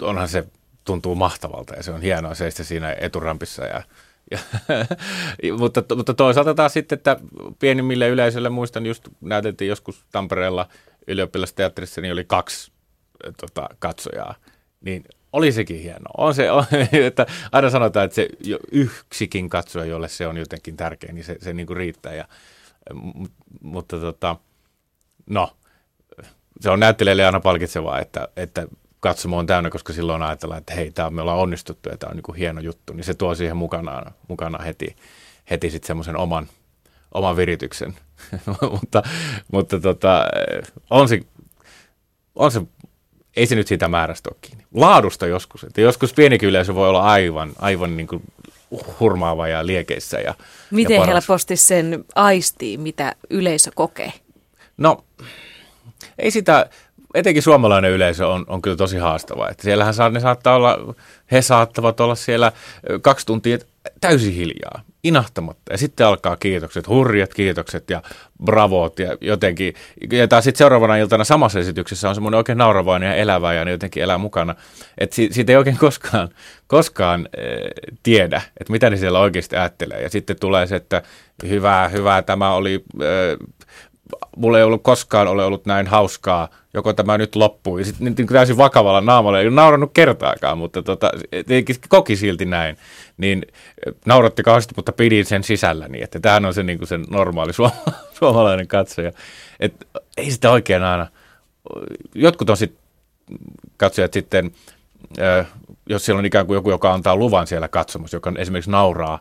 [0.02, 0.44] onhan se
[0.84, 3.64] tuntuu mahtavalta ja se on hienoa seistä siinä eturampissa.
[3.64, 3.82] Ja, ja,
[5.58, 7.16] mutta, mutta toisaalta taas sitten, että
[7.58, 10.68] pienimmille yleisölle, muistan just näyteltiin joskus Tampereella
[11.06, 12.72] ylioppilasteatterissa, niin oli kaksi
[13.40, 14.34] tota, katsojaa.
[14.80, 16.14] Niin oli sekin hienoa.
[16.18, 16.64] On se, on,
[17.06, 18.28] että aina sanotaan, että se
[18.72, 22.14] yksikin katsoja, jolle se on jotenkin tärkeä, niin se, se niin kuin riittää.
[22.14, 22.28] Ja,
[23.62, 24.36] mutta tota,
[25.26, 25.56] no,
[26.60, 28.66] se on näyttelijälle aina palkitsevaa, että, että
[29.00, 32.16] katsomo on täynnä, koska silloin ajatellaan, että hei, tämä me ollaan onnistuttu ja tämä on
[32.16, 34.96] niin kuin hieno juttu, niin se tuo siihen mukanaan, mukana heti,
[35.50, 36.48] heti sitten semmoisen oman,
[37.14, 37.96] oman virityksen.
[38.80, 39.02] mutta
[39.52, 40.26] mutta tota,
[40.90, 41.20] on, se,
[42.34, 42.62] on se,
[43.36, 44.64] ei se nyt siitä määrästä ole kiinni.
[44.74, 48.22] Laadusta joskus, että joskus pienikin yleisö voi olla aivan, aivan niin kuin
[49.00, 50.20] hurmaava ja liekeissä.
[50.20, 50.34] Ja,
[50.70, 54.12] Miten ja helposti sen aistii, mitä yleisö kokee?
[54.76, 55.04] No,
[56.18, 56.70] ei sitä,
[57.16, 59.48] etenkin suomalainen yleisö on, on kyllä tosi haastava.
[59.48, 60.94] Että siellähän saa, ne saattaa olla,
[61.32, 62.52] he saattavat olla siellä
[63.02, 63.58] kaksi tuntia
[64.00, 65.72] täysin hiljaa, inahtamatta.
[65.72, 68.02] Ja sitten alkaa kiitokset, hurjat kiitokset ja
[68.44, 69.74] bravot ja jotenkin.
[70.12, 73.70] Ja taas sitten seuraavana iltana samassa esityksessä on semmoinen oikein nauravainen ja elävä ja ne
[73.70, 74.54] jotenkin elää mukana.
[74.98, 76.28] Että si- siitä ei oikein koskaan,
[76.66, 77.44] koskaan äh,
[78.02, 80.02] tiedä, että mitä ne siellä oikeasti ajattelee.
[80.02, 81.02] Ja sitten tulee se, että
[81.48, 82.84] hyvää, hyvää, tämä oli...
[83.02, 83.48] Äh,
[84.36, 87.78] mulla ei ollut koskaan ole ollut näin hauskaa, joko tämä nyt loppuu.
[87.78, 91.10] Ja sitten niin, niin täysin vakavalla naamalla, ei naurannut kertaakaan, mutta tota,
[91.88, 92.76] koki silti näin.
[93.16, 93.46] Niin
[94.06, 97.52] nauratti kauheasti, mutta pidin sen sisällä niin, että tämähän on se, niin kuin se normaali
[97.62, 99.12] suom- suomalainen katsoja.
[99.60, 99.86] Et,
[100.16, 101.06] ei sitä oikein aina.
[102.14, 102.82] Jotkut on sitten
[103.76, 104.50] katsojat sitten,
[105.88, 109.20] jos siellä on ikään kuin joku, joka antaa luvan siellä katsomassa, joka esimerkiksi nauraa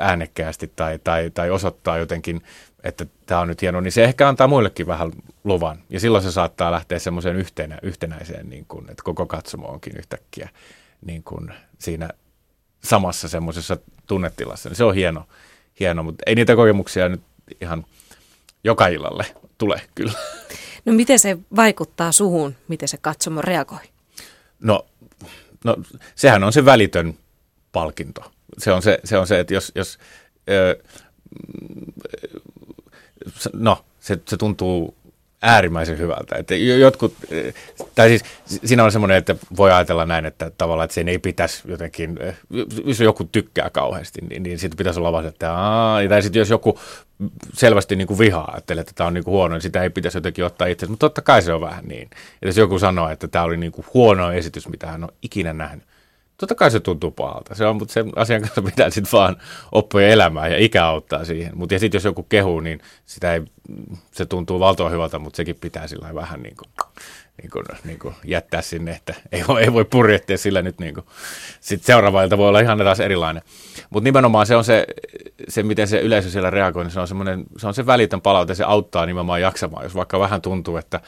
[0.00, 2.42] äänekkäästi tai, tai, tai osoittaa jotenkin
[2.84, 5.12] että tämä on nyt hieno, niin se ehkä antaa muillekin vähän
[5.44, 5.78] luvan.
[5.90, 10.48] Ja silloin se saattaa lähteä semmoiseen yhtenä, yhtenäiseen, niin kuin, että koko katsomo onkin yhtäkkiä
[11.06, 12.10] niin kuin siinä
[12.84, 14.68] samassa semmoisessa tunnetilassa.
[14.68, 15.24] Niin se on hieno,
[15.80, 17.22] hieno, mutta ei niitä kokemuksia nyt
[17.60, 17.84] ihan
[18.64, 19.26] joka illalle
[19.58, 20.12] tule kyllä.
[20.84, 23.78] No miten se vaikuttaa suhun, miten se katsomo reagoi?
[24.60, 24.86] No,
[25.64, 25.76] no
[26.14, 27.18] sehän on se välitön
[27.72, 28.32] palkinto.
[28.58, 29.98] Se on se, se, on se että jos, jos
[30.50, 30.82] ö,
[33.52, 34.94] no, se, se tuntuu
[35.42, 36.36] äärimmäisen hyvältä.
[36.36, 37.14] Että jotkut,
[37.94, 38.24] tai siis
[38.64, 42.18] siinä on semmoinen, että voi ajatella näin, että tavallaan, että sen ei pitäisi jotenkin,
[42.84, 46.50] jos joku tykkää kauheasti, niin, niin sitten pitäisi olla vaan, että aah, tai sitten jos
[46.50, 46.78] joku
[47.54, 50.16] selvästi niin kuin vihaa, ajattelee, että tämä on niin kuin huono, niin sitä ei pitäisi
[50.16, 52.10] jotenkin ottaa itse, mutta totta kai se on vähän niin.
[52.42, 55.52] Ja jos joku sanoo, että tämä oli niin kuin huono esitys, mitä hän on ikinä
[55.52, 55.84] nähnyt,
[56.38, 57.54] Totta kai se tuntuu pahalta.
[57.54, 59.36] Se on, mutta sen asian kanssa pitää sitten vaan
[59.72, 61.58] oppia elämään ja ikä auttaa siihen.
[61.58, 63.42] Mutta ja sitten jos joku kehuu, niin sitä ei,
[64.12, 66.86] se tuntuu valtoa hyvältä, mutta sekin pitää sillä vähän niin kuin,
[67.42, 70.94] niin kuin, niin kuin jättää sinne, että ei, voi, ei voi purjehtia sillä nyt niin.
[71.60, 73.42] Sitten seuraava ilta voi olla ihan taas erilainen.
[73.90, 74.86] Mutta nimenomaan se on se,
[75.48, 77.08] se, miten se yleisö siellä reagoi, niin se on,
[77.58, 79.84] se on se välitön palaute, se auttaa nimenomaan jaksamaan.
[79.84, 81.00] Jos vaikka vähän tuntuu, että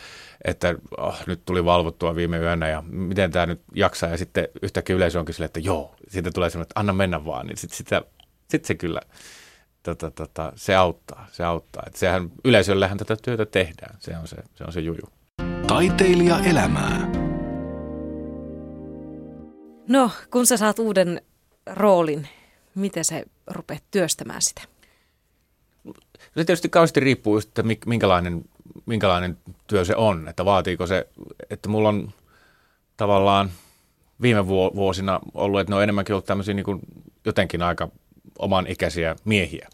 [0.45, 4.11] että oh, nyt tuli valvottua viime yönä ja miten tämä nyt jaksaa.
[4.11, 7.47] Ja sitten yhtäkkiä yleisö onkin sille, että joo, siitä tulee semmoinen, että anna mennä vaan.
[7.47, 8.03] Niin sitten sitä,
[8.49, 9.01] sit se kyllä,
[9.83, 11.83] tota, tota, se auttaa, se auttaa.
[11.87, 15.19] Että sehän yleisöllähän tätä työtä tehdään, se on se, se, on se juju.
[15.70, 17.11] Taiteilija elämää.
[19.88, 21.22] No, kun sä saat uuden
[21.66, 22.28] roolin,
[22.74, 24.62] miten se rupeat työstämään sitä?
[26.37, 28.44] Se tietysti kauheasti riippuu just, että minkälainen
[28.87, 31.09] minkälainen työ se on, että vaatiiko se,
[31.50, 32.11] että mulla on
[32.96, 33.50] tavallaan
[34.22, 36.80] viime vuosina ollut, että ne on enemmänkin ollut tämmöisiä niin kuin
[37.24, 37.88] jotenkin aika
[38.38, 39.68] oman ikäisiä miehiä.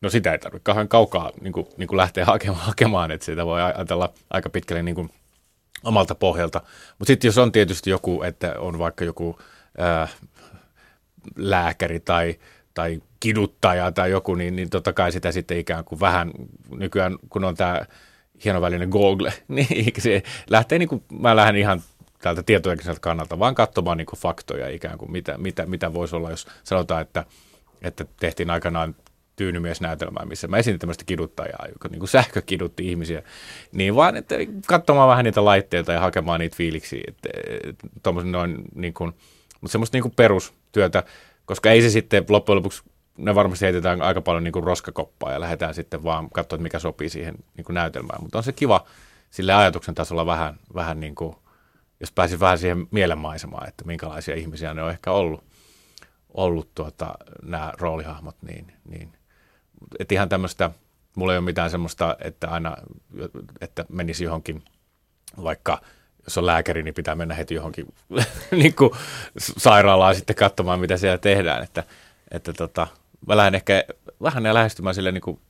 [0.00, 3.46] No sitä ei tarvitse kauhean kaukaa niin kuin, niin kuin lähteä hakemaan, hakemaan, että sitä
[3.46, 5.10] voi ajatella aika pitkälle niin kuin
[5.84, 6.62] omalta pohjalta.
[6.98, 9.38] Mutta sitten jos on tietysti joku, että on vaikka joku
[9.78, 10.08] ää,
[11.36, 12.38] lääkäri tai,
[12.74, 16.30] tai kiduttaja tai joku, niin, niin totta kai sitä sitten ikään kuin vähän
[16.70, 17.82] nykyään, kun on tämä
[18.44, 21.82] hienovälinen Google, niin se lähtee niin kuin, mä lähden ihan
[22.18, 26.30] täältä tietotekniseltä kannalta vaan katsomaan niin kuin faktoja ikään kuin, mitä, mitä, mitä voisi olla,
[26.30, 27.24] jos sanotaan, että,
[27.82, 28.94] että tehtiin aikanaan
[29.38, 33.22] tyynymiesnäytelmää, missä mä esitin tämmöistä kiduttajaa, joka niin kuin sähkökidutti ihmisiä,
[33.72, 34.34] niin vaan, että
[34.66, 37.28] katsomaan vähän niitä laitteita ja hakemaan niitä fiiliksiä, että,
[37.68, 39.12] että noin niin kuin,
[39.60, 41.02] mutta semmoista niin kuin perustyötä,
[41.44, 42.82] koska ei se sitten loppujen lopuksi
[43.18, 46.78] ne varmasti heitetään aika paljon niin kuin roskakoppaa ja lähdetään sitten vaan katsoa, että mikä
[46.78, 48.22] sopii siihen niin kuin näytelmään.
[48.22, 48.86] Mutta on se kiva
[49.30, 51.36] sille ajatuksen tasolla vähän, vähän niin kuin,
[52.00, 55.44] jos pääsi vähän siihen mielenmaisemaan, että minkälaisia ihmisiä ne on ehkä ollut,
[56.34, 59.12] ollut tuota, nämä roolihahmot, niin, niin
[59.98, 60.70] että ihan tämmöistä
[61.18, 62.76] mulla ei ole mitään semmoista, että aina,
[63.60, 64.62] että menisi johonkin,
[65.42, 65.80] vaikka
[66.24, 67.86] jos on lääkäri, niin pitää mennä heti johonkin
[68.50, 68.90] niin kuin
[69.36, 71.62] sairaalaan sitten katsomaan, mitä siellä tehdään.
[71.62, 71.84] Että,
[72.30, 72.86] että tota,
[73.26, 73.84] mä lähden ehkä
[74.22, 75.40] vähän lähestymään sille niin kuin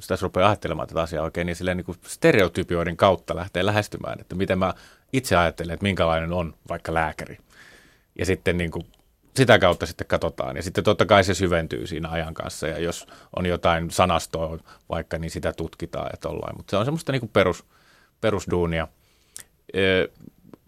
[0.00, 4.58] sitä rupeaa ajattelemaan tätä asiaa oikein, niin silleen niin stereotypioiden kautta lähtee lähestymään, että miten
[4.58, 4.74] mä
[5.12, 7.38] itse ajattelen, että minkälainen on vaikka lääkäri.
[8.18, 8.86] Ja sitten niin kuin
[9.36, 10.56] sitä kautta sitten katsotaan.
[10.56, 12.68] Ja sitten totta kai se syventyy siinä ajan kanssa.
[12.68, 16.56] Ja jos on jotain sanastoa vaikka, niin sitä tutkitaan ja tollain.
[16.56, 17.64] Mutta se on semmoista niin perus,
[18.20, 18.88] perusduunia.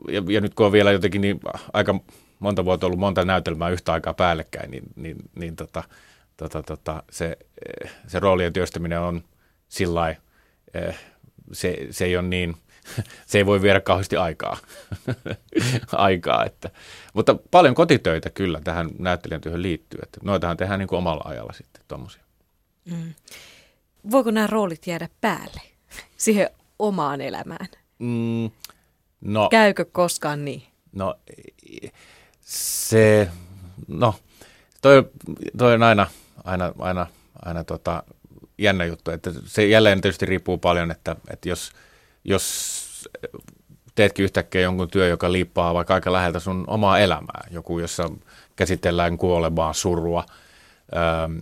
[0.09, 1.41] Ja, ja nyt kun on vielä jotenkin niin
[1.73, 1.95] aika
[2.39, 5.85] monta vuotta ollut monta näytelmää yhtä aikaa päällekkäin, niin, niin, niin tota,
[6.37, 7.37] tota, tota, se,
[8.07, 9.25] se roolien työstäminen on
[9.69, 10.17] sillä
[11.53, 12.57] se, se ei ole niin–
[13.27, 14.57] se ei voi viedä kauheasti aikaa.
[15.93, 16.71] aikaa että.
[17.15, 20.01] Mutta paljon kotitöitä kyllä tähän näyttelijän työhön liittyy.
[20.03, 22.23] Että noitahan tehdään niin kuin omalla ajalla sitten tuommoisia.
[22.85, 23.15] Mm.
[24.11, 25.61] Voiko nämä roolit jäädä päälle
[26.17, 27.69] siihen omaan elämään?
[27.99, 28.51] Mm,
[29.21, 30.63] no, Käykö koskaan niin?
[30.93, 31.15] No
[32.41, 33.31] se,
[33.89, 34.15] no
[34.83, 35.11] toi,
[35.59, 36.07] toi on aina,
[36.45, 37.07] aina, aina,
[37.45, 38.03] aina tota,
[38.59, 41.71] jännä juttu, että se jälleen tietysti riippuu paljon, että, että jos–
[42.25, 42.85] jos
[43.95, 48.11] teetkin yhtäkkiä jonkun työ, joka liippaa vaikka aika läheltä sun omaa elämää, joku, jossa
[48.57, 50.25] käsitellään kuolemaa, surua,
[50.97, 51.39] ähm,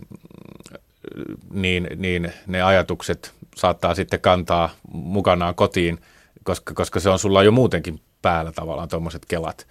[1.51, 5.99] niin, niin ne ajatukset saattaa sitten kantaa mukanaan kotiin,
[6.43, 9.67] koska, koska se on sulla jo muutenkin päällä tavallaan tuommoiset kelat.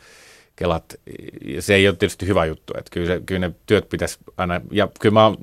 [0.56, 0.94] kelat.
[1.60, 4.88] Se ei ole tietysti hyvä juttu, että kyllä, se, kyllä ne työt pitäisi aina, ja
[5.00, 5.36] kyllä mä oon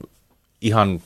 [0.61, 1.01] ihan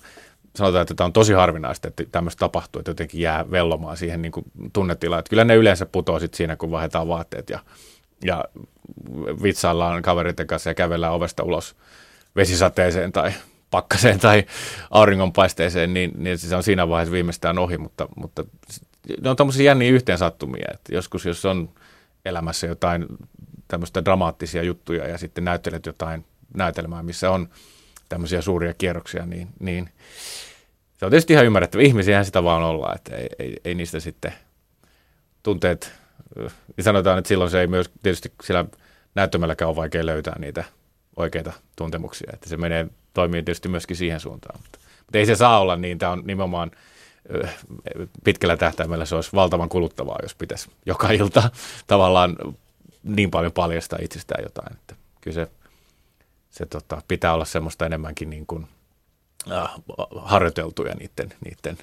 [0.55, 4.31] sanotaan, että tämä on tosi harvinaista, että tämmöistä tapahtuu, että jotenkin jää vellomaan siihen niin
[4.31, 5.19] kuin tunnetilaan.
[5.19, 7.59] Että kyllä ne yleensä putoaa sitten siinä, kun vaihdetaan vaatteet ja,
[8.25, 8.45] ja
[9.43, 11.75] vitsaillaan kavereiden kanssa ja kävellään ovesta ulos
[12.35, 13.33] vesisateeseen tai
[13.71, 14.45] pakkaseen tai
[14.91, 18.43] auringonpaisteeseen, niin, niin se on siinä vaiheessa viimeistään ohi, mutta, mutta
[19.21, 21.69] ne on tämmöisiä jänniä yhteensattumia, että joskus jos on
[22.25, 23.05] elämässä jotain
[23.67, 27.49] tämmöistä dramaattisia juttuja ja sitten näyttelet jotain näytelmää, missä on
[28.13, 29.89] tämmöisiä suuria kierroksia, niin, niin
[30.97, 31.83] se on tietysti ihan ymmärrettävä.
[31.83, 34.33] Ihmisiähän sitä vaan olla, että ei, ei, ei niistä sitten
[35.43, 35.91] tunteet,
[36.77, 38.65] niin sanotaan, että silloin se ei myös tietysti sillä
[39.15, 40.63] näyttämälläkään ole vaikea löytää niitä
[41.15, 45.59] oikeita tuntemuksia, että se menee, toimii tietysti myöskin siihen suuntaan, mutta, mutta ei se saa
[45.59, 46.71] olla niin, tämä on nimenomaan
[48.23, 51.49] pitkällä tähtäimellä se olisi valtavan kuluttavaa, jos pitäisi joka ilta
[51.87, 52.35] tavallaan
[53.03, 55.47] niin paljon paljastaa itsestään jotain, että kyllä se
[56.53, 58.67] se tota, pitää olla semmoista enemmänkin niin kuin,
[59.51, 59.69] äh,
[60.15, 61.77] harjoiteltuja niiden, niiden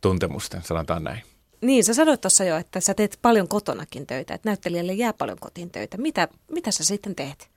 [0.00, 1.22] tuntemusten, sanotaan näin.
[1.60, 5.38] Niin, sä sanoit tuossa jo, että sä teet paljon kotonakin töitä, että näyttelijälle jää paljon
[5.40, 5.96] kotiin töitä.
[5.96, 7.50] Mitä, mitä sä sitten teet?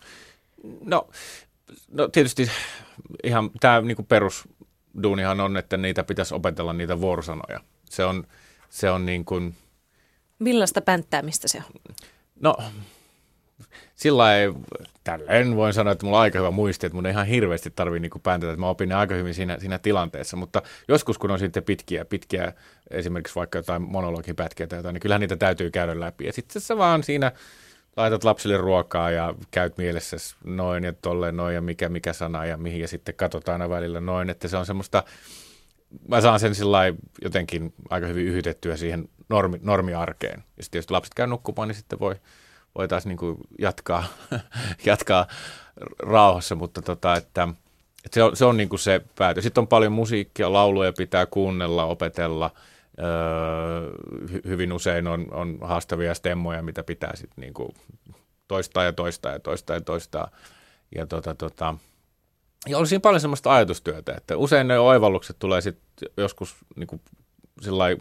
[0.83, 1.09] No,
[1.91, 2.51] no tietysti
[3.23, 7.59] ihan tämä niin perusduunihan on, että niitä pitäisi opetella niitä vuorosanoja.
[7.89, 8.27] Se on,
[8.69, 9.55] se on niin kuin...
[10.39, 11.95] Millaista pänttäämistä se on?
[12.39, 12.57] No,
[13.95, 14.53] sillä ei,
[15.03, 17.99] tälleen voin sanoa, että mulla on aika hyvä muisti, että mun ei ihan hirveästi tarvii
[17.99, 21.39] niin pääntätä, että mä opin ne aika hyvin siinä, siinä tilanteessa, mutta joskus kun on
[21.39, 22.53] sitten pitkiä, pitkiä
[22.91, 26.25] esimerkiksi vaikka jotain monologipätkiä tai jotain, niin kyllähän niitä täytyy käydä läpi.
[26.25, 27.31] Ja sitten sä vaan siinä
[27.97, 32.57] laitat lapsille ruokaa ja käyt mielessä noin ja tolleen noin ja mikä, mikä sana ja
[32.57, 35.03] mihin ja sitten katsotaan aina välillä noin, että se on semmoista,
[36.07, 36.79] mä saan sen sillä
[37.21, 40.43] jotenkin aika hyvin yhytettyä siihen normi, normiarkeen.
[40.57, 42.15] Ja sitten jos lapset käy nukkumaan, niin sitten voi
[42.77, 44.03] voitaisiin niin jatkaa,
[44.85, 45.27] jatkaa
[45.99, 47.47] rauhassa, mutta tota, että,
[48.05, 49.41] että se on, se, on niin kuin se päätö.
[49.41, 52.51] Sitten on paljon musiikkia, lauluja pitää kuunnella, opetella.
[52.99, 53.91] Öö,
[54.45, 57.69] hyvin usein on, on haastavia stemmoja, mitä pitää sitten niin kuin
[58.47, 60.31] toistaa ja toistaa ja toistaa ja toistaa.
[60.95, 61.75] Ja, tota, tota,
[62.67, 67.01] ja oli siinä paljon semmoista ajatustyötä, että usein ne oivallukset tulee sitten joskus niin kuin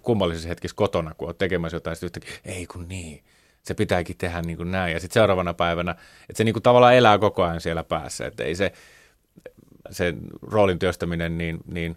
[0.03, 3.25] kummallisissa hetkissä kotona, kun olet tekemässä jotain, sitten yhtäkkiä, ei kun niin,
[3.69, 4.93] se pitääkin tehdä niin kuin näin.
[4.93, 8.45] Ja sitten seuraavana päivänä, että se niin kuin tavallaan elää koko ajan siellä päässä, että
[8.45, 8.73] ei se,
[9.91, 11.97] se roolin työstäminen, niin, niin,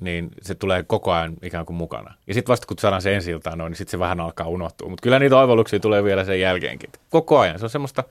[0.00, 2.14] niin se tulee koko ajan ikään kuin mukana.
[2.26, 4.88] Ja sitten vasta kun saadaan se ensi iltaan noin, niin sitten se vähän alkaa unohtua.
[4.88, 6.90] Mutta kyllä niitä oivalluksia tulee vielä sen jälkeenkin.
[7.10, 7.58] Koko ajan.
[7.58, 8.04] Se on semmoista,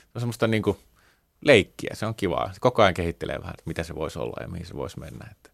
[0.00, 0.76] se on semmoista niin kuin
[1.40, 1.90] leikkiä.
[1.94, 2.52] Se on kivaa.
[2.52, 5.28] Se koko ajan kehittelee vähän, että mitä se voisi olla ja mihin se voisi mennä.
[5.30, 5.50] Että,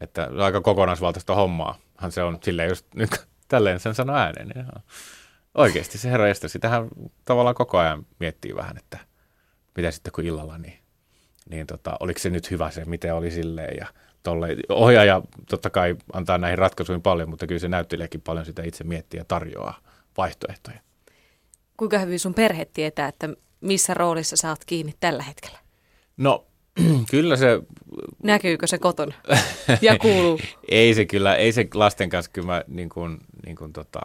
[0.00, 1.78] että aika kokonaisvaltaista hommaa.
[2.08, 3.10] Se on silleen just nyt
[3.48, 4.48] tälleen sen sano ääneen.
[4.48, 4.66] Niin
[5.54, 6.48] Oikeasti se herra estä.
[6.48, 6.88] Sitähän
[7.24, 8.98] tavallaan koko ajan miettii vähän, että
[9.76, 10.78] mitä sitten kun illalla, niin,
[11.50, 13.86] niin tota, oliko se nyt hyvä se, miten oli silleen ja
[14.22, 14.56] tolle.
[14.68, 19.20] Ohjaaja totta kai antaa näihin ratkaisuihin paljon, mutta kyllä se näyttelijäkin paljon sitä itse miettiä
[19.20, 19.80] ja tarjoaa
[20.16, 20.80] vaihtoehtoja.
[21.76, 23.28] Kuinka hyvin sun perhe tietää, että
[23.60, 25.58] missä roolissa sä oot kiinni tällä hetkellä?
[26.16, 26.46] No
[27.10, 27.60] kyllä se,
[28.22, 29.14] Näkyykö se kotona
[29.80, 30.40] ja kuuluu?
[30.68, 34.00] ei se kyllä, ei se lasten kanssa kyllä mä niin kuin, niin kuin tota,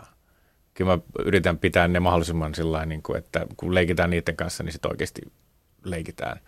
[0.79, 4.71] kyllä mä yritän pitää ne mahdollisimman sillä niin kuin, että kun leikitään niiden kanssa, niin
[4.73, 5.21] sitten oikeasti
[5.83, 6.39] leikitään,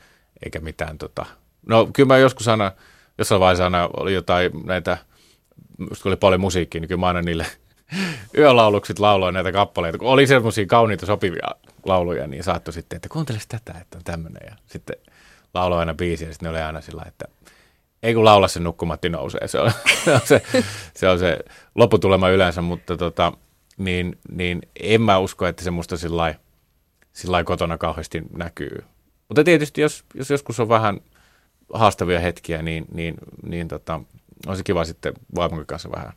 [0.46, 1.26] eikä mitään tota.
[1.68, 2.72] No kyllä mä joskus aina,
[3.18, 4.98] jossain vaiheessa aina oli jotain näitä,
[5.78, 7.46] kun oli paljon musiikkia, niin kyllä mä aina niille
[8.38, 9.98] yölaulukset lauloin näitä kappaleita.
[9.98, 11.48] Kun oli semmoisia kauniita sopivia
[11.86, 14.42] lauluja, niin saattoi sitten, että kuuntelis tätä, että on tämmöinen.
[14.50, 14.96] Ja sitten
[15.54, 17.26] lauloi aina biisiä ja sitten ne oli aina sillä että
[18.04, 19.48] ei kun laula se nukkumatti nousee.
[19.48, 19.72] Se on
[20.06, 20.42] se, on se,
[20.94, 21.40] se, on se
[21.76, 23.34] lopputulema yleensä, mutta tota,
[23.84, 26.36] niin, niin en mä usko, että se musta sillä
[27.28, 28.84] lailla kotona kauheasti näkyy.
[29.30, 31.02] Mutta tietysti jos, jos joskus on vähän
[31.74, 34.02] haastavia hetkiä, niin, niin, niin tota,
[34.48, 36.14] on se kiva sitten vaimon kanssa vähän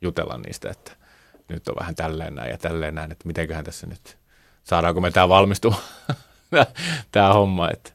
[0.00, 0.92] jutella niistä, että
[1.48, 4.18] nyt on vähän tälleen näin ja tälleen näin, että mitenköhän tässä nyt,
[4.64, 5.74] saadaanko me tämä valmistua,
[7.12, 7.70] tämä homma.
[7.70, 7.92] Että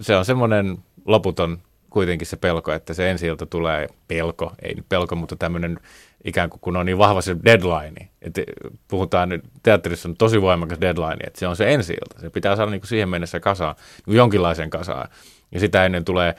[0.00, 1.58] se on semmoinen loputon
[1.90, 5.80] kuitenkin se pelko, että se ensi tulee pelko, ei nyt pelko, mutta tämmöinen
[6.24, 8.42] ikään kuin kun on niin vahva se deadline, että
[8.88, 12.70] puhutaan nyt, teatterissa on tosi voimakas deadline, että se on se ensi se pitää saada
[12.70, 13.76] niin kuin siihen mennessä kasaan,
[14.06, 15.08] niin jonkinlaisen kasaan,
[15.52, 16.34] ja sitä ennen tulee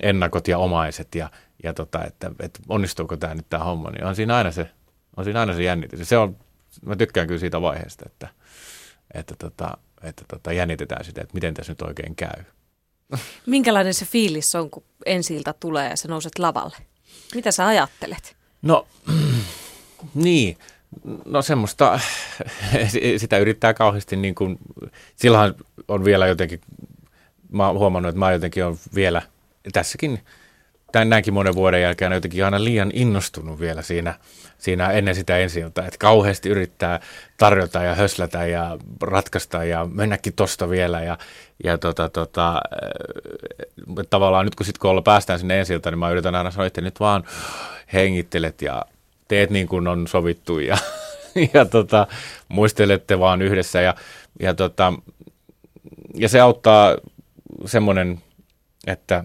[0.00, 1.30] ennakot ja omaiset ja,
[1.62, 4.70] ja tota, että, että onnistuuko tämä nyt tämä homma, niin on siinä aina se,
[5.16, 6.08] on siinä aina se jännitys.
[6.08, 6.36] Se on,
[6.86, 8.28] mä tykkään kyllä siitä vaiheesta, että,
[9.14, 12.44] että, tota, että tota, jännitetään sitä, että miten tässä nyt oikein käy.
[13.46, 16.76] Minkälainen se fiilis on, kun ensi tulee ja sä nouset lavalle?
[17.34, 18.35] Mitä sä ajattelet?
[18.62, 18.86] No,
[20.14, 20.58] niin.
[21.24, 22.00] No semmoista,
[23.16, 24.58] sitä yrittää kauheasti niin kuin,
[25.16, 25.54] silloin
[25.88, 26.60] on vielä jotenkin,
[27.50, 29.22] mä oon huomannut, että mä jotenkin on vielä
[29.72, 30.20] tässäkin,
[30.96, 34.14] tämän näinkin monen vuoden jälkeen jotenkin aina liian innostunut vielä siinä,
[34.58, 37.00] siinä ennen sitä ensi että kauheasti yrittää
[37.36, 41.18] tarjota ja höslätä ja ratkaista ja mennäkin tosta vielä ja,
[41.64, 42.60] ja tota, tota,
[44.10, 47.00] tavallaan nyt kun sitten kun päästään sinne ensi niin mä yritän aina sanoa, että nyt
[47.00, 47.24] vaan
[47.92, 48.84] hengittelet ja
[49.28, 50.78] teet niin kuin on sovittu ja,
[51.54, 52.06] ja tota,
[52.48, 53.80] muistelette vaan yhdessä.
[53.80, 53.94] Ja,
[54.40, 54.92] ja, tota,
[56.14, 56.96] ja se auttaa
[57.66, 58.22] semmoinen,
[58.86, 59.24] että,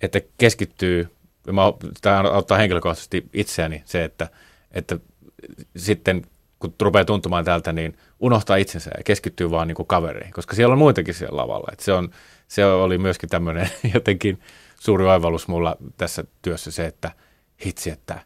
[0.00, 1.08] että keskittyy,
[1.52, 1.62] mä,
[2.00, 4.28] tämä auttaa henkilökohtaisesti itseäni se, että,
[4.70, 4.98] että
[5.76, 6.26] sitten
[6.58, 10.72] kun rupeaa tuntumaan tältä, niin unohtaa itsensä ja keskittyy vaan niin kuin kaveriin, koska siellä
[10.72, 11.72] on muitakin siellä lavalla.
[11.78, 12.10] Se, on,
[12.48, 14.40] se oli myöskin tämmöinen jotenkin
[14.80, 17.12] suuri oivallus mulla tässä työssä se, että–
[17.64, 18.20] hitsi, että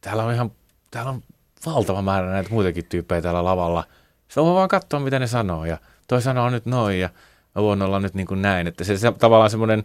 [0.00, 0.52] täällä on ihan,
[0.90, 1.22] täällä on
[1.66, 3.84] valtava määrä näitä muitakin tyyppejä täällä lavalla.
[4.28, 7.08] Se on vaan katsoa, mitä ne sanoo ja toi sanoo nyt noin ja
[7.54, 8.66] mä voin olla nyt niin kuin näin.
[8.66, 9.84] Että se, se tavallaan semmoinen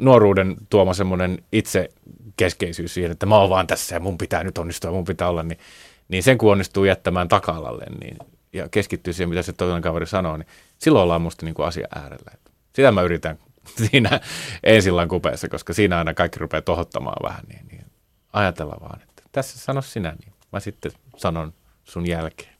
[0.00, 4.90] nuoruuden tuoma semmoinen itsekeskeisyys siihen, että mä oon vaan tässä ja mun pitää nyt onnistua,
[4.90, 5.58] mun pitää olla, niin,
[6.08, 8.18] niin sen kun onnistuu jättämään taka-alalle niin,
[8.52, 10.46] ja keskittyy siihen, mitä se toinen kaveri sanoo, niin
[10.78, 12.30] silloin ollaan musta niin kuin asia äärellä.
[12.72, 13.38] Sitä mä yritän
[13.90, 14.20] siinä
[14.62, 17.84] ensillan kupeessa, koska siinä aina kaikki rupeaa tohottamaan vähän, niin, niin
[18.32, 21.52] ajatella vaan, että tässä sano sinä, niin mä sitten sanon
[21.84, 22.54] sun jälkeen.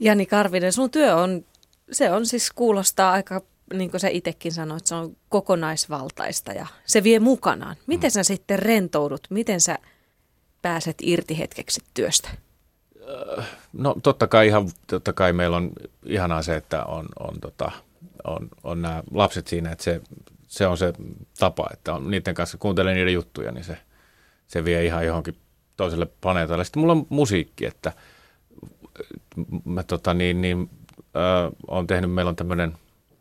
[0.00, 1.44] Jani Karvinen, sun työ on,
[1.92, 3.42] se on siis kuulostaa aika,
[3.74, 7.76] niin kuin sä itsekin sanoit, se on kokonaisvaltaista ja se vie mukanaan.
[7.86, 9.26] Miten sä sitten rentoudut?
[9.30, 9.78] Miten sä
[10.62, 12.28] pääset irti hetkeksi työstä?
[13.72, 15.70] No totta kai, ihan, totta kai meillä on
[16.06, 17.70] ihanaa se, että on, on, tota,
[18.24, 20.00] on, on nämä lapset siinä, että se,
[20.46, 20.92] se on se
[21.38, 23.78] tapa, että on niiden kanssa kuuntelee niiden juttuja, niin se,
[24.46, 25.36] se vie ihan johonkin
[25.76, 26.64] toiselle planeetalle.
[26.64, 27.92] Sitten mulla on musiikki, että
[29.64, 32.72] mä tota niin, niin äh, on tehnyt, meillä on tämmöinen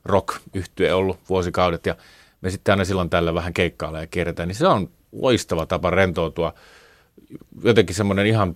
[0.05, 1.95] rock yhtye ollut vuosikaudet ja
[2.41, 6.53] me sitten aina silloin tällä vähän keikkailla ja kierretään, niin se on loistava tapa rentoutua.
[7.63, 8.55] Jotenkin semmoinen ihan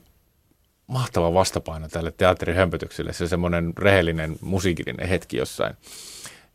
[0.88, 5.74] mahtava vastapaino tälle teatterihömpötykselle, se semmoinen rehellinen musiikillinen hetki jossain,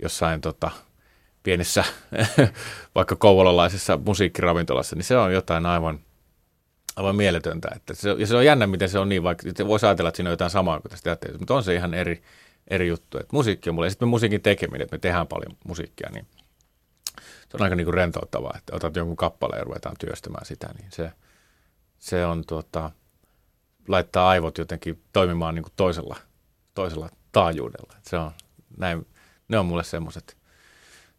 [0.03, 0.71] jossain tota,
[1.43, 1.85] pienessä
[2.95, 5.99] vaikka kouvolalaisessa musiikkiravintolassa, niin se on jotain aivan,
[6.97, 7.69] aivan mieletöntä.
[7.77, 10.29] Että se, ja se on jännä, miten se on niin, vaikka voisi ajatella, että siinä
[10.31, 12.23] on jotain samaa kuin tässä teatterissa, mutta on se ihan eri,
[12.69, 13.19] eri juttu.
[13.19, 16.27] Että musiikki on mulle, ja sitten musiikin tekeminen, että me tehdään paljon musiikkia, niin
[17.21, 20.93] se on aika niin kuin rentouttavaa, että otat jonkun kappaleen ja ruvetaan työstämään sitä, niin
[20.93, 21.13] se,
[21.99, 22.91] se on tuota,
[23.89, 26.17] laittaa aivot jotenkin toimimaan niin kuin toisella,
[26.75, 27.95] toisella taajuudella.
[27.97, 28.31] Että se on
[28.77, 29.07] näin,
[29.49, 30.37] ne on mulle semmoiset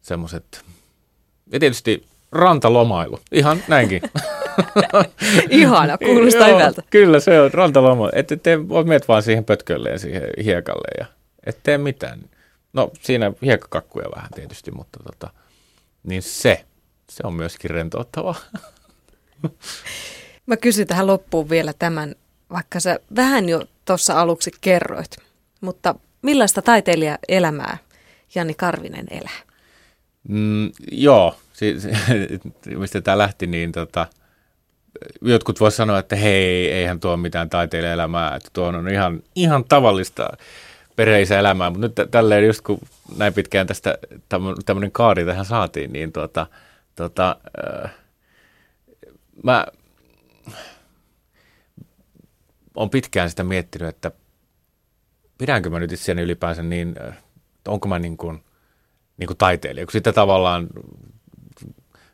[0.05, 0.65] semmoiset,
[1.51, 4.01] ja tietysti rantalomailu, ihan näinkin.
[5.49, 6.81] Ihana, kuulostaa hyvältä.
[6.89, 11.05] Kyllä se on rantalomailu, että te menet vaan siihen pötkölle ja siihen hiekalle ja
[11.45, 12.29] et tee mitään.
[12.73, 15.33] No siinä hiekkakakkuja vähän tietysti, mutta tota,
[16.03, 16.65] niin se,
[17.09, 18.35] se on myöskin rentouttavaa.
[20.45, 22.15] Mä kysyn tähän loppuun vielä tämän,
[22.51, 25.15] vaikka sä vähän jo tuossa aluksi kerroit,
[25.61, 27.77] mutta millaista taiteilijaelämää
[28.35, 29.39] Jani Karvinen elää?
[30.29, 31.89] Mm, joo, si, si,
[32.79, 34.07] mistä tämä lähti, niin tota,
[35.21, 40.29] jotkut voisivat sanoa, että hei, eihän tuo mitään taiteilijaelämää, että tuo on ihan, ihan tavallista
[40.95, 42.79] perheiselämää, mutta nyt tälleen just kun
[43.17, 43.97] näin pitkään tästä
[44.65, 46.47] tämmöinen kaari tähän saatiin, niin tota,
[46.95, 47.37] tota,
[47.83, 47.91] äh,
[49.43, 49.65] mä
[52.75, 54.11] on pitkään sitä miettinyt, että
[55.37, 57.17] pidänkö mä nyt itseäni ylipäänsä niin, äh,
[57.67, 58.43] onko mä niin kuin,
[59.17, 60.67] niin kuin taiteilija, kun sitä tavallaan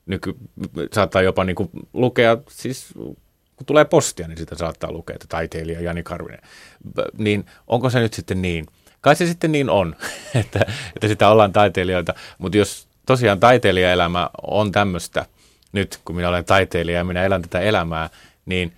[0.06, 0.36] nyky,
[0.94, 2.94] saattaa jopa niin kuin lukea, siis
[3.62, 6.42] kun tulee postia, niin sitä saattaa lukea, että taiteilija Jani Karvinen.
[7.18, 8.66] Niin onko se nyt sitten niin?
[9.02, 9.96] Kai se sitten niin on,
[10.42, 10.60] että,
[10.96, 15.26] että sitä ollaan taiteilijoita, mutta jos tosiaan taiteilijaelämä on tämmöistä,
[15.72, 18.10] nyt kun minä olen taiteilija ja minä elän tätä elämää,
[18.46, 18.74] niin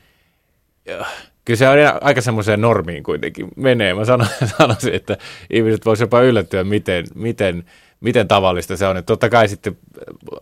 [0.90, 1.08] äh,
[1.46, 3.94] kyllä se on aika semmoiseen normiin kuitenkin menee.
[3.94, 4.28] Mä sanon,
[4.58, 5.18] sanoisin, että
[5.50, 7.64] ihmiset voisivat jopa yllättyä, miten, miten,
[8.00, 8.98] miten tavallista se on.
[8.98, 9.78] Että totta kai sitten,
[10.26, 10.40] kun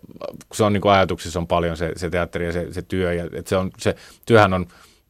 [0.54, 3.26] se on niin kuin ajatuksissa on paljon se, se teatteri ja se, se työ, ja
[3.26, 3.96] että se, on, se
[4.26, 4.68] työhän on,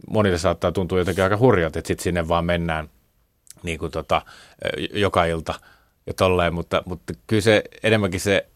[0.10, 2.90] monille saattaa tuntua jotenkin aika hurjalta, että sitten sinne vaan mennään
[3.64, 4.22] niin kuin tota,
[4.94, 5.54] joka ilta
[6.08, 8.48] ja tolleen, mutta, mutta kyllä se enemmänkin se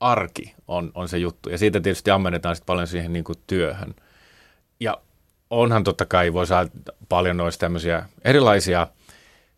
[0.00, 1.50] arki on, on se juttu.
[1.50, 3.94] Ja siitä tietysti ammennetaan sitten paljon siihen niin kuin työhön.
[4.80, 5.00] Ja
[5.50, 6.70] onhan totta kai, voi saada
[7.08, 8.86] paljon noista tämmöisiä erilaisia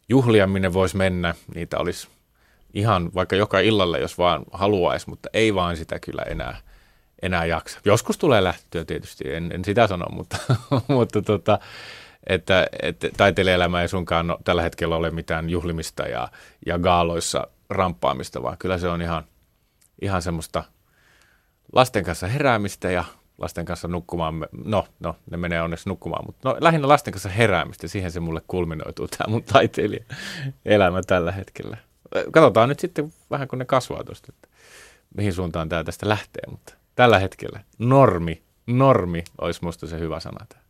[0.08, 1.34] juhlia, minne voisi mennä.
[1.54, 2.08] Niitä olisi
[2.74, 6.56] ihan vaikka joka illalle, jos vaan haluaisi, mutta ei vaan sitä kyllä enää,
[7.22, 7.80] enää jaksa.
[7.84, 10.36] Joskus tulee lähtöä tietysti, en, en sitä sano, mutta,
[10.88, 11.58] mutta tota,
[12.26, 16.28] että, että taiteilijaelämä ei sunkaan no, tällä hetkellä ole mitään juhlimista ja,
[16.66, 19.24] ja gaaloissa ramppaamista, vaan kyllä se on ihan,
[20.02, 20.64] ihan semmoista
[21.72, 23.04] lasten kanssa heräämistä ja
[23.40, 24.46] lasten kanssa nukkumaan.
[24.64, 27.88] No, no, ne menee onneksi nukkumaan, mutta no, lähinnä lasten kanssa heräämistä.
[27.88, 31.76] Siihen se mulle kulminoituu tämä mun taiteilijaelämä tällä hetkellä.
[32.32, 34.48] Katsotaan nyt sitten vähän, kun ne kasvaa tuosta, että
[35.16, 40.46] mihin suuntaan tämä tästä lähtee, mutta tällä hetkellä normi, normi olisi musta se hyvä sana
[40.48, 40.62] tämä.